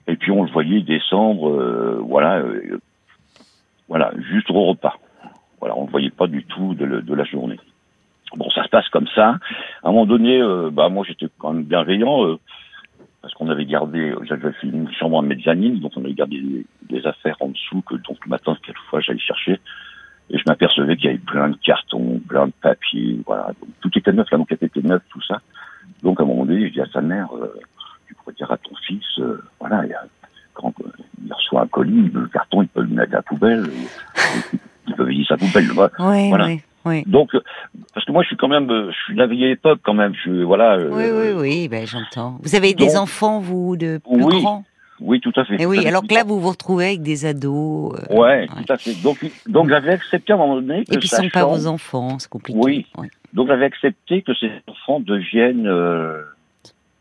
et 0.07 0.17
puis 0.17 0.31
on 0.31 0.45
le 0.45 0.51
voyait 0.51 0.81
descendre, 0.81 1.51
euh, 1.51 2.01
voilà, 2.01 2.39
euh, 2.39 2.81
voilà, 3.89 4.13
juste 4.31 4.51
au 4.51 4.65
repas. 4.65 4.97
Voilà, 5.61 5.77
on 5.77 5.83
ne 5.83 5.87
le 5.87 5.91
voyait 5.91 6.11
pas 6.11 6.27
du 6.27 6.45
tout 6.45 6.75
de, 6.75 7.15
la 7.15 7.25
journée. 7.25 7.59
Bon, 8.37 8.49
ça 8.51 8.65
se 8.65 8.69
passe 8.69 8.89
comme 8.91 9.09
ça. 9.15 9.39
À 9.83 9.89
un 9.89 9.93
moment 9.93 10.07
donné, 10.07 10.41
euh, 10.41 10.71
bah 10.71 10.89
moi 10.89 11.05
j'étais 11.07 11.27
quand 11.39 11.53
même 11.53 11.65
bienveillant 11.65 12.39
parce 13.27 13.35
qu'on 13.35 13.49
avait 13.49 13.67
gardé, 13.67 14.15
j'avais 14.23 14.53
fait 14.53 14.69
une 14.69 14.89
chambre 14.93 15.17
en 15.17 15.23
mezzanine, 15.23 15.81
donc 15.81 15.91
on 15.97 16.05
avait 16.05 16.15
gardé 16.15 16.65
des, 16.83 17.07
affaires 17.09 17.35
en 17.41 17.49
dessous 17.49 17.83
que 17.83 17.97
donc 17.97 18.25
le 18.25 18.31
matin 18.31 18.57
quelquefois 18.65 19.01
j'allais 19.01 19.19
chercher. 19.19 19.59
Et 20.31 20.39
je 20.39 20.45
m'apercevais 20.47 20.97
qu'il 20.97 21.07
y 21.07 21.09
avait 21.09 21.19
plein 21.19 21.49
de 21.49 21.57
cartons, 21.57 22.21
plein 22.29 22.47
de 22.47 22.53
papiers, 22.63 23.19
voilà. 23.27 23.47
Donc, 23.61 23.69
tout 23.81 23.91
était 23.99 24.13
neuf, 24.13 24.31
la 24.31 24.39
moquette 24.39 24.63
était 24.63 24.81
neuve, 24.81 25.01
tout 25.11 25.23
ça. 25.23 25.41
Donc 26.05 26.21
à 26.21 26.23
un 26.23 26.27
moment 26.27 26.45
donné, 26.45 26.69
je 26.69 26.73
dis 26.73 26.81
à 26.81 26.87
sa 26.87 27.01
mère, 27.01 27.35
euh, 27.35 27.53
tu 28.07 28.15
pourrais 28.15 28.35
dire 28.35 28.53
à 28.53 28.59
ton 28.59 28.77
fils, 28.87 29.05
euh, 29.19 29.43
voilà, 29.59 29.85
il, 29.85 29.91
y 29.91 29.95
a- 29.95 30.07
quand 30.55 30.73
euh, 30.83 30.91
il 31.25 31.33
reçoit 31.33 31.63
un 31.63 31.67
colis, 31.67 32.09
le 32.15 32.29
carton, 32.29 32.63
il 32.63 32.69
peut 32.69 32.83
le 32.83 32.95
mettre 32.95 33.13
à 33.13 33.17
la 33.17 33.23
poubelle, 33.23 33.65
euh, 33.67 34.59
il 34.87 34.95
peut 34.95 35.13
Voilà. 35.77 35.93
Oui, 36.01 36.29
Voilà. 36.31 36.47
oui, 36.47 36.61
oui. 36.85 37.05
Donc, 37.07 37.35
euh, 37.35 37.41
parce 37.95 38.05
que 38.05 38.13
moi, 38.13 38.23
je 38.23 38.29
suis 38.29 38.37
quand 38.37 38.49
même, 38.49 38.69
euh, 38.71 38.91
je 38.91 38.97
suis 39.05 39.15
de 39.15 39.19
la 39.21 39.27
vieille 39.29 39.53
époque 39.53 39.81
quand 39.85 39.95
même. 39.95 40.13
Je, 40.25 40.43
voilà. 40.43 40.77
euh, 40.77 40.91
Oui, 40.93 41.05
oui, 41.13 41.41
oui, 41.41 41.69
ben, 41.69 41.87
j'entends. 41.87 42.39
Vous 42.43 42.55
avez 42.57 42.75
des 42.75 42.97
enfants, 42.97 43.39
vous, 43.41 43.77
de 43.77 43.99
plus 43.99 44.25
Oui, 44.25 44.43
grands? 44.43 44.65
Oui, 44.99 45.21
tout 45.21 45.33
à 45.37 45.45
fait. 45.45 45.61
Et 45.61 45.65
à 45.65 45.69
oui, 45.69 45.83
fait. 45.83 45.89
alors 45.89 46.03
que 46.07 46.15
là, 46.15 46.25
vous 46.25 46.41
vous 46.41 46.49
retrouvez 46.49 46.87
avec 46.87 47.03
des 47.03 47.27
ados. 47.27 47.93
euh, 48.11 48.15
Ouais, 48.17 48.47
tout 48.47 48.73
à 48.73 48.79
fait. 48.79 48.95
Donc, 49.03 49.19
donc 49.47 49.69
j'avais 49.69 49.91
accepté 49.93 50.33
à 50.33 50.37
un 50.37 50.39
moment 50.39 50.55
donné 50.57 50.87
que 50.87 50.95
Et 50.95 50.99
puis, 50.99 51.07
ce 51.09 51.17
ne 51.17 51.23
sont 51.25 51.29
pas 51.31 51.45
vos 51.45 51.67
enfants, 51.67 52.19
c'est 52.19 52.31
compliqué. 52.31 52.59
Oui. 52.63 52.87
Ouais. 52.97 53.09
Donc 53.35 53.49
j'avais 53.49 53.67
accepté 53.67 54.23
que 54.23 54.33
ces 54.35 54.51
enfants 54.67 55.01
deviennent, 55.01 55.67
euh, 55.67 56.23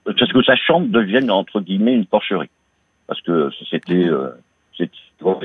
parce 0.03 0.31
que 0.33 0.43
sa 0.43 0.57
chambre 0.57 0.87
devienne 0.87 1.31
entre 1.31 1.61
guillemets 1.61 1.93
une 1.93 2.05
porcherie, 2.05 2.49
parce 3.07 3.21
que 3.21 3.49
c'était, 3.69 3.93
euh, 3.93 4.31
c'était, 4.77 4.91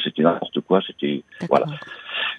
c'était 0.03 0.23
n'importe 0.23 0.61
quoi, 0.61 0.81
c'était 0.87 1.23
voilà. 1.49 1.67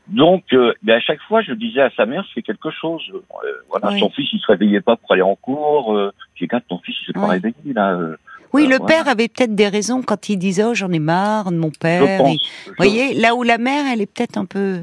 Donc, 0.08 0.44
euh, 0.54 0.74
ben, 0.84 0.96
à 0.98 1.00
chaque 1.00 1.22
fois, 1.22 1.42
je 1.42 1.54
disais 1.54 1.82
à 1.82 1.90
sa 1.92 2.06
mère, 2.06 2.26
fais 2.34 2.42
quelque 2.42 2.70
chose. 2.72 3.02
Euh, 3.14 3.48
voilà, 3.70 3.90
Oui. 3.90 4.00
son 4.00 4.10
fils, 4.10 4.28
il 4.34 4.40
se 4.40 4.48
réveillait 4.48 4.82
pas 4.82 4.96
pour 4.96 5.12
aller 5.14 5.22
en 5.22 5.36
cours. 5.36 5.96
Euh, 5.96 6.12
j'ai 6.36 6.48
dit, 6.48 6.56
ton 6.68 6.80
fils, 6.80 6.96
il 7.02 7.06
s'est 7.08 7.14
pas 7.14 7.26
Oui. 7.26 7.32
réveillé 7.32 7.74
là. 7.74 7.94
euh, 7.94 8.16
Oui, 8.54 8.64
le 8.68 8.78
voilà. 8.78 8.86
père 8.86 9.08
avait 9.08 9.28
peut-être 9.30 9.56
des 9.56 9.68
raisons 9.70 10.02
quand 10.02 10.28
il 10.30 10.38
disait 10.38 10.64
oh, 10.66 10.74
j'en 10.74 10.92
ai 10.92 11.00
marre 11.00 11.52
de 11.52 11.58
mon 11.58 11.70
père. 11.72 12.18
pense. 12.18 12.36
Et- 12.36 12.40
je- 12.66 12.70
Vous 12.70 12.76
voyez, 12.78 13.14
là 13.14 13.36
où 13.36 13.44
la 13.44 13.58
mère, 13.58 13.86
elle 13.94 14.02
est 14.02 14.12
peut-être 14.14 14.38
un 14.38 14.46
peu 14.46 14.80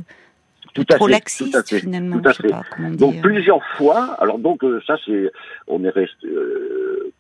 tout 0.75 0.85
à 0.91 0.95
trop 0.95 1.07
fait, 1.07 1.13
laxiste 1.13 1.53
tout 1.53 1.59
à 1.59 1.63
fait, 1.65 1.81
finalement. 1.81 2.19
tout 2.21 2.29
à 2.29 2.33
fait. 2.33 2.49
pas 2.49 2.63
Donc 2.99 3.21
plusieurs 3.21 3.63
fois, 3.77 4.15
alors 4.21 4.39
donc 4.39 4.63
ça 4.87 4.97
c'est, 5.05 5.31
on 5.67 5.83
est 5.85 5.91
resté 5.91 6.29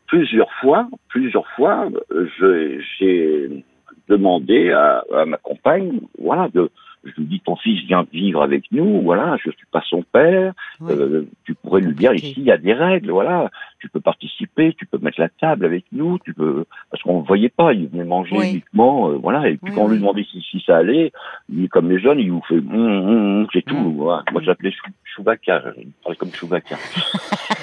plusieurs 0.06 0.50
fois, 0.61 0.88
plusieurs 1.08 1.47
fois, 1.56 1.88
je- 2.11 2.80
j'ai 2.99 3.64
demandé 4.08 4.70
à, 4.72 5.04
à 5.14 5.24
ma 5.24 5.36
compagne, 5.36 6.00
voilà, 6.20 6.48
de, 6.52 6.70
je 7.04 7.12
lui 7.16 7.26
dis 7.26 7.40
ton 7.40 7.56
fils 7.56 7.84
vient 7.86 8.06
vivre 8.12 8.42
avec 8.42 8.64
nous, 8.72 9.02
voilà, 9.02 9.36
je 9.44 9.50
suis 9.50 9.66
pas 9.70 9.82
son 9.88 10.02
père, 10.02 10.52
Oui. 10.80 10.92
euh, 10.92 11.22
tu 11.44 11.54
pourrais 11.54 11.80
lui 11.80 11.94
dire 11.94 12.12
ici 12.12 12.34
il 12.36 12.44
y 12.44 12.50
a 12.50 12.58
des 12.58 12.72
règles, 12.72 13.10
voilà, 13.10 13.50
tu 13.80 13.88
peux 13.88 14.00
participer, 14.00 14.74
tu 14.74 14.86
peux 14.86 14.98
mettre 14.98 15.20
la 15.20 15.28
table 15.28 15.64
avec 15.64 15.84
nous, 15.92 16.18
tu 16.18 16.34
peux 16.34 16.64
parce 16.90 17.02
qu'on 17.02 17.20
ne 17.20 17.26
voyait 17.26 17.48
pas, 17.48 17.72
il 17.72 17.88
venait 17.88 18.04
manger 18.04 18.36
uniquement, 18.50 19.10
euh, 19.10 19.16
voilà. 19.16 19.48
Et 19.48 19.56
puis 19.56 19.72
quand 19.72 19.82
on 19.82 19.88
lui 19.88 19.98
demandait 19.98 20.24
si, 20.24 20.40
si, 20.42 20.62
ça 20.66 20.78
allait, 20.78 21.12
il, 21.48 21.68
comme 21.68 21.88
les 21.90 22.00
jeunes, 22.00 22.18
il 22.18 22.32
vous 22.32 22.42
fait, 22.48 22.56
hum, 22.56 22.74
hum, 22.74 23.08
hum, 23.08 23.46
c'est 23.52 23.62
tout. 23.64 23.76
Moi, 23.76 24.22
je 24.40 24.46
l'appelais 24.46 24.72
Chewbacca, 25.04 25.62
il 25.78 25.92
parlait 26.02 26.16
comme 26.16 26.32
Chewbacca. 26.32 26.76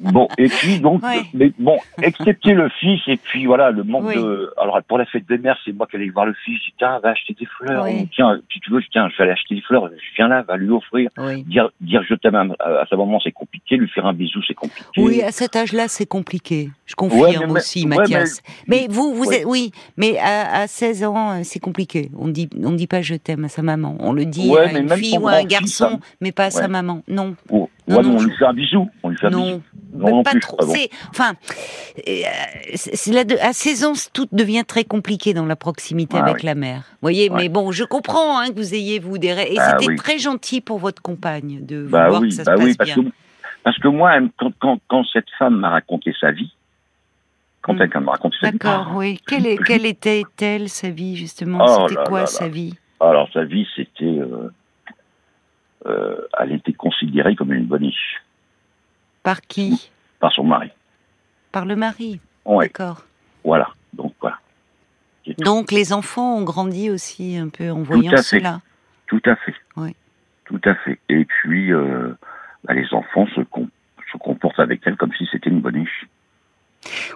Bon, 0.00 0.28
et 0.38 0.48
puis 0.48 0.80
donc, 0.80 1.02
mais 1.34 1.52
bon, 1.58 1.78
excepté 2.02 2.52
le 2.52 2.68
fils, 2.68 3.00
et 3.06 3.16
puis 3.16 3.46
voilà, 3.46 3.70
le 3.70 3.84
manque 3.84 4.14
de. 4.14 4.52
Alors 4.60 4.80
pour 4.86 4.98
la 4.98 5.06
fête 5.06 5.26
des 5.28 5.38
mères, 5.38 5.58
c'est 5.64 5.72
moi 5.72 5.86
qui 5.86 5.96
allais 5.96 6.08
voir 6.08 6.26
le 6.26 6.34
fils. 6.44 6.58
Je 6.58 6.66
dis 6.66 6.74
tiens, 6.78 6.98
va 7.02 7.10
acheter 7.10 7.34
des 7.34 7.46
fleurs. 7.46 7.86
Tiens, 8.12 8.40
si 8.52 8.60
tu 8.60 8.70
veux, 8.70 8.82
tiens, 8.90 9.08
je 9.08 9.16
vais 9.16 9.24
aller 9.24 9.32
acheter 9.32 9.54
des 9.54 9.60
fleurs. 9.62 9.88
Je 9.88 10.16
viens 10.16 10.28
là, 10.28 10.42
va 10.42 10.56
lui 10.56 10.70
offrir. 10.70 11.10
Dire, 11.46 11.70
dire 11.80 12.02
je 12.08 12.14
t'aime 12.14 12.54
à, 12.58 12.86
sa 12.88 12.96
maman, 12.96 13.20
c'est 13.22 13.32
compliqué. 13.32 13.76
Lui 13.76 13.88
faire 13.88 14.06
un 14.06 14.12
bisou, 14.12 14.40
c'est 14.46 14.54
compliqué. 14.54 14.88
Oui, 14.96 15.22
à 15.22 15.30
cet 15.30 15.56
âge-là, 15.56 15.88
c'est 15.88 16.06
compliqué. 16.06 16.70
Je 16.88 16.94
confirme 16.94 17.50
aussi, 17.50 17.86
Mathias. 17.86 18.40
Mais, 18.66 18.86
vous, 18.88 19.14
vous 19.14 19.30
êtes, 19.30 19.44
oui, 19.44 19.72
mais 19.98 20.18
à, 20.18 20.66
16 20.66 21.04
ans, 21.04 21.32
euh, 21.32 21.40
c'est 21.44 21.58
compliqué. 21.58 22.10
On 22.18 22.28
dit, 22.28 22.48
on 22.64 22.72
dit 22.72 22.86
pas 22.86 23.02
je 23.02 23.14
t'aime 23.14 23.44
à 23.44 23.48
sa 23.48 23.60
maman. 23.60 23.96
On 24.00 24.14
le 24.14 24.24
dit 24.24 24.56
à 24.56 24.72
une 24.72 24.88
fille 24.88 25.18
ou 25.18 25.28
à 25.28 25.34
un 25.34 25.44
garçon, 25.44 26.00
mais 26.22 26.32
pas 26.32 26.46
à 26.46 26.50
sa 26.50 26.66
maman. 26.66 27.02
Non. 27.06 27.36
Oh. 27.50 27.68
Non, 27.86 28.00
on 28.04 28.22
lui 28.22 28.34
fait 28.36 28.44
un 28.44 28.54
bisou. 28.54 28.88
On 29.02 29.10
lui 29.10 29.18
fait 29.18 29.26
un 29.26 29.30
bisou. 29.30 29.62
Non, 29.94 30.22
pas 30.22 30.32
trop. 30.40 30.56
Enfin, 31.10 31.34
euh, 32.06 32.12
c'est 32.74 33.12
là 33.12 33.24
à 33.42 33.52
16 33.52 33.84
ans, 33.84 33.92
tout 34.12 34.26
devient 34.32 34.64
très 34.66 34.84
compliqué 34.84 35.34
dans 35.34 35.46
la 35.46 35.56
proximité 35.56 36.16
avec 36.16 36.42
la 36.42 36.54
mère. 36.54 36.84
Vous 36.92 36.98
voyez, 37.02 37.28
mais 37.28 37.50
bon, 37.50 37.70
je 37.70 37.84
comprends 37.84 38.38
hein, 38.38 38.48
que 38.48 38.54
vous 38.54 38.74
ayez 38.74 38.98
vous 38.98 39.18
des 39.18 39.28
et 39.28 39.56
bah 39.56 39.76
c'était 39.78 39.94
très 39.94 40.18
gentil 40.18 40.62
pour 40.62 40.78
votre 40.78 41.02
compagne 41.02 41.64
de 41.66 41.86
bah 41.86 42.08
voir 42.08 42.22
que 42.22 42.30
ça 42.30 42.44
se 42.44 42.50
bah 42.50 42.56
passe 42.56 42.76
parce 42.76 42.94
bien. 42.94 43.04
Que, 43.04 43.08
parce 43.62 43.78
que 43.78 43.88
moi, 43.88 44.12
quand, 44.38 44.78
quand, 44.88 45.04
cette 45.12 45.28
femme 45.38 45.56
m'a 45.56 45.68
raconté 45.68 46.14
sa 46.18 46.30
vie, 46.30 46.50
raconté 48.06 48.36
sa 48.40 48.50
vie, 48.50 48.58
d'accord, 48.58 48.92
oui. 48.94 49.20
Quelle, 49.26 49.46
est, 49.46 49.58
quelle 49.64 49.86
était-elle 49.86 50.68
sa 50.68 50.90
vie 50.90 51.16
justement? 51.16 51.64
Oh 51.66 51.86
C'était 51.88 52.02
quoi 52.04 52.26
sa 52.26 52.48
vie? 52.48 52.74
Alors 53.00 53.28
sa 53.32 53.44
vie, 53.44 53.66
c'était, 53.76 54.04
euh, 54.04 54.50
euh, 55.86 56.16
elle 56.40 56.52
était 56.52 56.72
considérée 56.72 57.36
comme 57.36 57.52
une 57.52 57.66
boniche. 57.66 58.22
Par 59.22 59.40
qui? 59.42 59.90
Par 60.20 60.32
son 60.32 60.44
mari. 60.44 60.70
Par 61.52 61.64
le 61.64 61.76
mari? 61.76 62.20
D'accord. 62.46 63.02
Voilà, 63.44 63.68
donc 63.92 64.14
voilà. 64.20 64.38
Donc 65.38 65.70
les 65.72 65.92
enfants 65.92 66.36
ont 66.38 66.44
grandi 66.44 66.90
aussi 66.90 67.36
un 67.36 67.48
peu 67.48 67.70
en 67.70 67.82
voyant 67.82 68.16
cela? 68.16 68.60
Tout 69.06 69.22
à 69.26 69.36
fait. 69.36 69.54
Oui. 69.76 69.94
Tout 70.44 70.60
à 70.64 70.74
fait. 70.76 70.98
Et 71.08 71.24
puis, 71.24 71.72
euh, 71.72 72.14
bah, 72.64 72.74
les 72.74 72.86
enfants 72.92 73.26
se, 73.34 73.42
se 74.12 74.16
comportent 74.18 74.58
avec 74.58 74.80
elle 74.86 74.96
comme 74.96 75.12
si 75.14 75.28
c'était 75.30 75.50
une 75.50 75.60
boniche. 75.60 76.06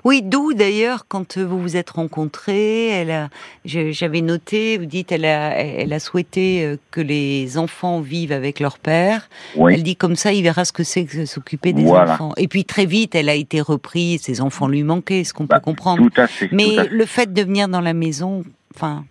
Oui, 0.04 0.22
d'où 0.22 0.52
d'ailleurs, 0.52 1.06
quand 1.08 1.38
vous 1.38 1.60
vous 1.60 1.76
êtes 1.76 1.90
rencontrés, 1.90 2.88
elle 2.88 3.10
a, 3.10 3.28
j'avais 3.64 4.20
noté, 4.20 4.78
vous 4.78 4.86
dites, 4.86 5.12
elle 5.12 5.24
a, 5.24 5.56
elle 5.56 5.92
a 5.92 6.00
souhaité 6.00 6.64
euh, 6.64 6.76
que 6.90 7.00
les 7.00 7.56
enfants 7.56 8.00
vivent 8.00 8.32
avec 8.32 8.58
leur 8.58 8.78
père. 8.78 9.28
Elle 9.56 9.82
dit 9.82 9.96
comme 9.96 10.16
ça, 10.16 10.32
il 10.32 10.42
verra 10.42 10.64
ce 10.64 10.72
que 10.72 10.84
c'est 10.84 11.04
que 11.04 11.24
s'occuper 11.24 11.72
des 11.72 11.86
enfants. 11.86 12.32
Et 12.36 12.48
puis 12.48 12.64
très 12.64 12.86
vite, 12.86 13.14
elle 13.14 13.28
a 13.28 13.34
été 13.34 13.60
reprise, 13.60 14.22
ses 14.22 14.40
enfants 14.40 14.68
lui 14.68 14.82
manquaient, 14.82 15.24
ce 15.24 15.32
qu'on 15.32 15.44
peut 15.44 15.56
bah, 15.56 15.60
comprendre. 15.60 16.02
Tout 16.02 16.20
à 16.20 16.26
fait. 16.26 16.48
Mais 16.52 16.88
le 16.90 17.06
fait 17.06 17.32
de 17.32 17.42
venir 17.42 17.68
dans 17.68 17.80
la 17.80 17.94
maison, 17.94 18.42
enfin, 18.74 19.04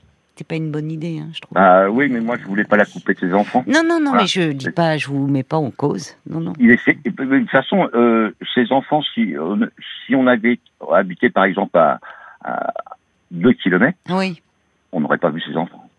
pas 0.44 0.56
une 0.56 0.72
bonne 0.72 0.92
idée, 0.92 1.20
hein, 1.20 1.30
je 1.34 1.40
trouve. 1.42 1.58
Ah 1.58 1.90
oui, 1.90 2.08
mais 2.10 2.20
moi 2.20 2.38
je 2.40 2.46
voulais 2.46 2.64
pas 2.64 2.78
la 2.78 2.86
couper 2.86 3.14
de 3.14 3.20
ses 3.20 3.34
enfants. 3.34 3.64
Non, 3.68 3.82
non, 3.86 4.00
non, 4.00 4.14
mais 4.14 4.28
je 4.28 4.52
dis 4.52 4.72
pas, 4.72 4.98
je 4.98 5.08
vous 5.08 5.28
mets 5.28 5.44
pas 5.44 5.58
en 5.58 5.72
cause. 5.72 6.16
Non, 6.30 6.40
non. 6.40 6.54
Il 6.60 6.72
essaie, 6.72 6.98
de 7.04 7.10
toute 7.12 7.50
façon, 7.50 7.90
euh, 7.94 8.32
ses 8.54 8.72
enfants, 8.72 9.02
si 9.14 9.36
euh, 9.36 9.68
si 10.06 10.16
on 10.16 10.28
avait 10.28 10.60
habité 10.92 11.30
par 11.30 11.46
exemple 11.46 11.78
à, 11.78 12.00
à 12.44 12.74
2 13.32 13.54
km, 13.54 13.98
oui. 14.10 14.42
on 14.92 15.00
n'aurait 15.02 15.18
pas 15.18 15.30
vu 15.30 15.42
ses 15.42 15.56
enfants. 15.58 15.90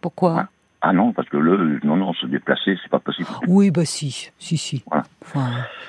Pourquoi? 0.00 0.48
Ah 0.80 0.92
non, 0.92 1.12
parce 1.12 1.28
que 1.28 1.36
le, 1.36 1.80
non, 1.82 1.96
non, 1.96 2.12
se 2.12 2.26
déplacer, 2.26 2.78
c'est 2.80 2.90
pas 2.90 3.00
possible. 3.00 3.28
Oui, 3.48 3.72
bah 3.72 3.84
si, 3.84 4.30
si, 4.38 4.56
si. 4.56 4.84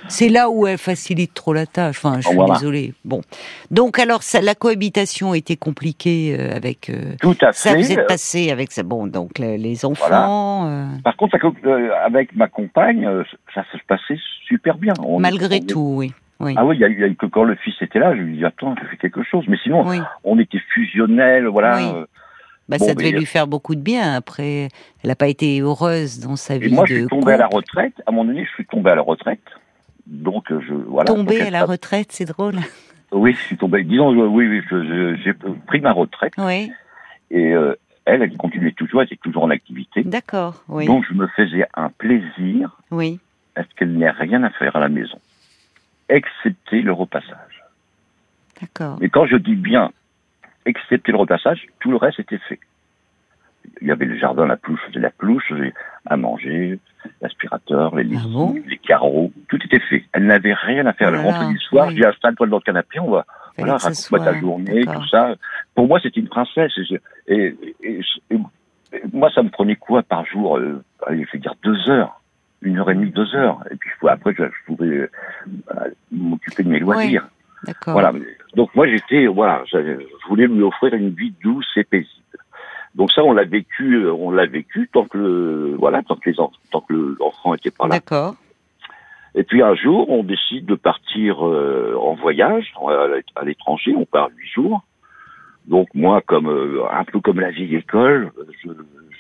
c'est 0.08 0.29
là 0.29 0.50
où 0.50 0.65
elle 0.65 0.79
facilite 0.79 1.36
trop 1.36 1.53
la 1.53 1.67
tâche. 1.67 1.98
Enfin, 2.03 2.22
je 2.22 2.27
suis 2.27 2.38
désolée. 2.38 2.93
Bon, 3.05 3.22
donc 3.69 4.00
alors 4.00 4.24
ça, 4.24 4.41
la 4.41 4.55
cohabitation 4.55 5.36
était 5.36 5.58
compliquée 5.58 6.36
euh, 6.39 6.55
avec. 6.55 6.89
Euh, 6.89 7.13
Tout 7.22 7.38
à 7.41 7.53
fait. 7.53 7.69
Ça 7.69 7.75
vous 7.75 7.91
êtes 7.91 8.08
passé 8.08 8.51
avec 8.51 8.72
ça. 8.72 8.81
Bon, 8.81 9.05
donc 9.05 9.38
les 9.38 9.86
enfants. 9.86 10.67
Euh, 10.67 10.88
Par 11.03 11.15
contre, 11.17 11.38
avec 12.03 12.36
ma 12.36 12.48
compagne, 12.48 13.08
ça 13.53 13.63
se 13.72 13.77
passait 13.88 14.19
super 14.48 14.79
bien. 14.79 14.93
Malgré 15.19 15.60
tout, 15.60 15.93
oui. 15.98 16.13
Oui. 16.39 16.55
Ah 16.58 16.65
oui, 16.65 16.77
il 16.77 16.79
y, 16.79 17.03
a 17.03 17.08
eu 17.08 17.15
que 17.15 17.25
quand 17.25 17.43
le 17.43 17.55
fils 17.55 17.75
était 17.81 18.00
là, 18.00 18.15
je 18.15 18.22
lui 18.22 18.38
dit 18.38 18.46
attends, 18.46 18.74
je 18.81 18.88
fais 18.88 18.96
quelque 18.96 19.24
chose. 19.24 19.43
Mais 19.50 19.58
sinon, 19.62 19.86
on 20.24 20.39
était 20.39 20.62
fusionnels, 20.74 21.46
voilà. 21.48 22.05
Bah, 22.70 22.78
ça 22.78 22.94
devait 22.94 23.12
lui 23.12 23.26
faire 23.26 23.48
beaucoup 23.48 23.74
de 23.74 23.82
bien. 23.82 24.14
Après, 24.14 24.70
elle 25.04 25.08
n'a 25.08 25.16
pas 25.16 25.28
été 25.28 25.60
heureuse 25.60 26.20
dans 26.20 26.36
sa 26.36 26.60
vie. 26.60 26.72
moi, 26.72 26.86
je 26.86 26.96
suis 26.96 27.08
tombé 27.08 27.34
à 27.34 27.38
la 27.38 27.48
retraite. 27.48 27.94
À 28.06 28.12
moment 28.12 28.26
donné, 28.26 28.46
je 28.46 28.52
suis 28.52 28.66
tombé 28.66 28.92
à 28.92 28.96
la 28.96 29.02
retraite. 29.02 29.42
Donc, 30.06 30.46
je 30.50 30.74
voilà. 30.74 31.06
Tombé 31.06 31.42
à 31.42 31.50
la 31.50 31.66
retraite, 31.66 32.12
c'est 32.12 32.26
drôle. 32.26 32.56
Oui, 33.12 33.34
je 33.34 33.40
suis 33.40 33.58
tombé. 33.58 33.84
Disons, 33.84 34.12
oui, 34.12 34.48
oui, 34.48 35.18
j'ai 35.24 35.34
pris 35.66 35.82
ma 35.82 35.92
retraite. 35.92 36.34
Oui. 36.38 36.72
Et 37.32 37.54
euh, 37.54 37.74
elle, 38.06 38.22
elle 38.22 38.38
continuait 38.38 38.72
toujours, 38.72 39.02
elle 39.02 39.08
était 39.08 39.18
toujours 39.18 39.44
en 39.44 39.50
activité. 39.50 40.04
D'accord. 40.04 40.64
Oui. 40.68 40.86
Donc, 40.86 41.06
je 41.10 41.16
me 41.16 41.28
faisais 41.28 41.66
un 41.74 41.90
plaisir. 41.90 42.78
Oui. 42.92 43.20
À 43.56 43.64
ce 43.64 43.70
qu'elle 43.76 43.98
n'ait 43.98 44.12
rien 44.12 44.44
à 44.44 44.52
faire 44.52 44.76
à 44.76 44.80
la 44.80 44.90
maison, 44.90 45.18
excepté 46.08 46.84
le 46.84 46.94
repassage. 46.94 47.64
D'accord. 48.62 48.98
Mais 49.02 49.10
quand 49.10 49.26
je 49.26 49.38
dis 49.38 49.56
bien 49.56 49.92
excepté 50.66 51.12
le 51.12 51.18
repassage, 51.18 51.68
tout 51.80 51.92
le 51.92 51.98
reste 51.98 52.20
était 52.20 52.39
fait. 52.50 52.60
Il 53.82 53.88
y 53.88 53.92
avait 53.92 54.06
le 54.06 54.18
jardin, 54.18 54.46
la 54.46 54.58
pelouse, 54.58 54.80
faisait 54.88 55.00
la 55.00 55.12
pelouse, 55.12 55.44
à 56.06 56.18
manger, 56.18 56.80
l'aspirateur, 57.22 57.96
les, 57.96 58.06
ah 58.16 58.51
les 58.66 58.78
carreaux, 58.78 59.32
tout 59.48 59.60
était 59.63 59.80
fait. 59.80 60.04
Elle 60.13 60.25
n'avait 60.25 60.54
rien 60.54 60.86
à 60.86 60.94
faire. 60.94 61.10
Elle 61.10 61.22
rentrait 61.22 61.50
du 61.50 61.60
soir, 61.60 61.88
oui. 61.88 61.98
j'ai 61.98 62.06
installe-toi 62.06 62.48
dans 62.48 62.58
le 62.58 62.63
canapé, 62.63 63.00
on 63.00 63.12
va, 63.12 63.25
voilà, 63.60 63.78
raconte-moi 63.78 64.20
ta 64.20 64.39
journée, 64.39 64.86
tout 64.86 65.08
ça. 65.08 65.36
Pour 65.75 65.88
moi, 65.88 66.00
c'était 66.01 66.20
une 66.20 66.30
princesse. 66.30 66.72
Et, 67.28 67.56
moi, 69.13 69.30
ça 69.34 69.44
me 69.44 69.50
prenait 69.50 69.75
quoi 69.75 70.01
par 70.01 70.25
jour 70.25 70.58
euh, 70.58 70.84
Allez, 71.06 71.25
je 71.25 71.32
vais 71.32 71.39
dire 71.39 71.54
deux 71.63 71.89
heures, 71.89 72.22
une 72.62 72.80
heure 72.80 72.89
et 72.89 72.96
demie, 72.96 73.12
deux 73.12 73.36
heures. 73.36 73.60
Et 73.72 73.75
puis 73.75 73.92
après, 74.08 74.34
je, 74.36 74.44
pouvais 74.66 74.88
euh, 74.88 75.10
m'occuper 76.12 76.63
de 76.63 76.70
mes 76.70 76.80
loisirs. 76.80 77.28
Voilà. 77.86 78.13
Donc 78.56 78.74
moi 78.75 78.88
j'étais, 78.88 79.27
voilà, 79.27 79.63
je 79.72 80.27
voulais 80.27 80.48
lui 80.48 80.63
offrir 80.63 80.94
une 80.94 81.10
vie 81.10 81.34
douce 81.44 81.70
et 81.75 81.84
paisible. 81.84 82.10
Donc 82.96 83.12
ça 83.12 83.24
on 83.24 83.34
l'a 83.34 83.44
vécu, 83.44 83.96
euh, 83.96 84.13
on 84.13 84.32
l'a 84.32 84.48
vécu 84.48 84.89
tant 84.91 85.06
que 85.06 85.75
voilà, 85.77 86.01
tant 86.01 86.15
que 86.15 86.29
les 86.29 86.36
tant 86.36 86.82
que 86.82 87.15
l'enfant 87.20 87.53
était 87.53 87.72
pas 87.72 87.88
là. 87.88 87.96
D'accord. 87.96 88.36
Et 89.36 89.44
puis 89.44 89.62
un 89.62 89.75
jour, 89.75 90.10
on 90.10 90.24
décide 90.24 90.65
de 90.65 90.75
partir 90.75 91.46
euh, 91.46 91.96
en 92.00 92.15
voyage 92.15 92.74
à 93.36 93.46
l'étranger. 93.46 93.94
On 93.96 94.06
part 94.06 94.29
huit 94.36 94.50
jours. 94.50 94.82
Donc 95.68 95.88
moi, 95.94 96.22
comme 96.25 96.48
euh, 96.48 96.84
un 96.91 97.03
peu 97.03 97.20
comme 97.20 97.39
la 97.39 97.51
vieille 97.51 97.75
école, 97.75 98.32
je, 98.63 98.72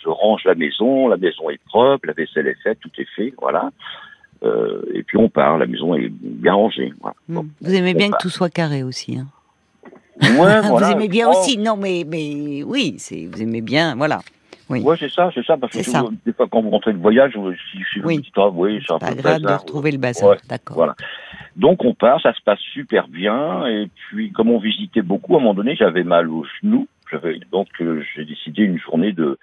je, 0.03 0.09
range 0.09 0.43
la 0.45 0.55
maison. 0.55 1.07
La 1.07 1.17
maison 1.17 1.49
est 1.51 1.63
propre, 1.65 2.07
la 2.07 2.13
vaisselle 2.13 2.47
est 2.47 2.59
faite, 2.63 2.79
tout 2.79 2.91
est 2.97 3.07
fait, 3.15 3.33
voilà. 3.39 3.69
Euh, 4.43 4.81
et 4.93 5.03
puis 5.03 5.17
on 5.17 5.29
part, 5.29 5.57
la 5.57 5.67
maison 5.67 5.95
est 5.95 6.09
bien 6.09 6.53
rangée. 6.53 6.93
Hmm. 7.27 7.41
vous 7.61 7.73
aimez 7.73 7.93
bien 7.93 8.09
que 8.09 8.17
tout 8.21 8.29
soit 8.29 8.49
carré 8.49 8.83
aussi. 8.83 9.17
Hein 9.17 9.27
ouais, 10.21 10.61
vous 10.69 10.83
aimez 10.83 11.09
bien 11.09 11.29
aussi, 11.29 11.57
non 11.57 11.75
mais 11.75 12.05
mais 12.07 12.63
oui, 12.63 12.97
vous 13.31 13.41
aimez 13.41 13.61
bien, 13.61 13.95
voilà. 13.95 14.19
Oui. 14.69 14.81
Ouais, 14.81 14.95
c'est 14.99 15.09
ça, 15.09 15.31
c'est 15.33 15.43
ça, 15.43 15.57
parce 15.57 15.73
que 15.73 15.81
ça. 15.81 16.05
des 16.25 16.31
fois 16.31 16.47
quand 16.47 16.61
vous 16.61 16.69
rentrez 16.69 16.93
de 16.93 16.99
voyage, 16.99 17.33
si, 17.71 17.79
si 17.91 18.01
oui. 18.01 18.17
vous 18.17 18.21
dites, 18.21 18.33
ah, 18.37 18.49
oui, 18.49 18.79
c'est 18.85 18.93
un 18.93 18.99
pas 18.99 19.15
peu 19.15 19.21
grave 19.21 19.41
de 19.41 19.47
retrouver 19.47 19.91
le 19.91 19.97
bazar, 19.97 20.35
d'accord. 20.47 20.77
Voilà. 20.77 20.95
Donc 21.55 21.83
on 21.83 21.95
part, 21.95 22.21
ça 22.21 22.33
se 22.33 22.41
passe 22.41 22.59
super 22.59 23.07
bien, 23.07 23.65
et 23.65 23.89
puis 23.95 24.31
comme 24.31 24.51
on 24.51 24.59
visitait 24.59 25.01
beaucoup, 25.01 25.33
à 25.35 25.37
un 25.37 25.41
moment 25.41 25.55
donné, 25.55 25.75
j'avais 25.75 26.03
mal 26.03 26.29
au 26.29 26.45
genou, 26.61 26.87
donc 27.51 27.67
euh, 27.81 28.03
j'ai 28.15 28.25
décidé 28.25 28.63
une 28.63 28.79
journée 28.79 29.11
de 29.11 29.37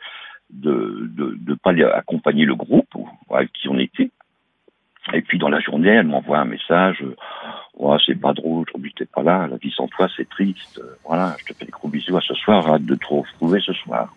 de 0.51 1.11
de, 1.17 1.37
de 1.41 1.55
pas 1.55 1.73
accompagner 1.95 2.45
le 2.45 2.55
groupe 2.55 2.95
avec 3.31 3.53
qui 3.53 3.69
on 3.69 3.79
était, 3.79 4.11
et 5.13 5.23
puis 5.23 5.39
dans 5.39 5.49
la 5.49 5.61
journée, 5.61 5.91
elle 5.91 6.07
m'envoie 6.07 6.39
un 6.39 6.45
message. 6.45 7.05
Oh, 7.79 7.97
c'est 8.05 8.15
pas 8.15 8.33
drôle, 8.33 8.65
aujourd'hui 8.69 8.93
t'es 8.97 9.05
pas 9.05 9.23
là, 9.23 9.47
la 9.47 9.57
vie 9.57 9.71
sans 9.71 9.87
toi 9.89 10.09
c'est 10.17 10.29
triste. 10.29 10.81
Voilà, 11.05 11.37
je 11.39 11.45
te 11.45 11.59
fais 11.59 11.65
des 11.65 11.71
gros 11.71 11.89
bisous 11.89 12.17
à 12.17 12.21
ce 12.21 12.35
soir, 12.35 12.69
hâte 12.69 12.85
de 12.85 12.95
te 12.95 13.07
retrouver 13.07 13.61
ce 13.61 13.73
soir. 13.73 14.15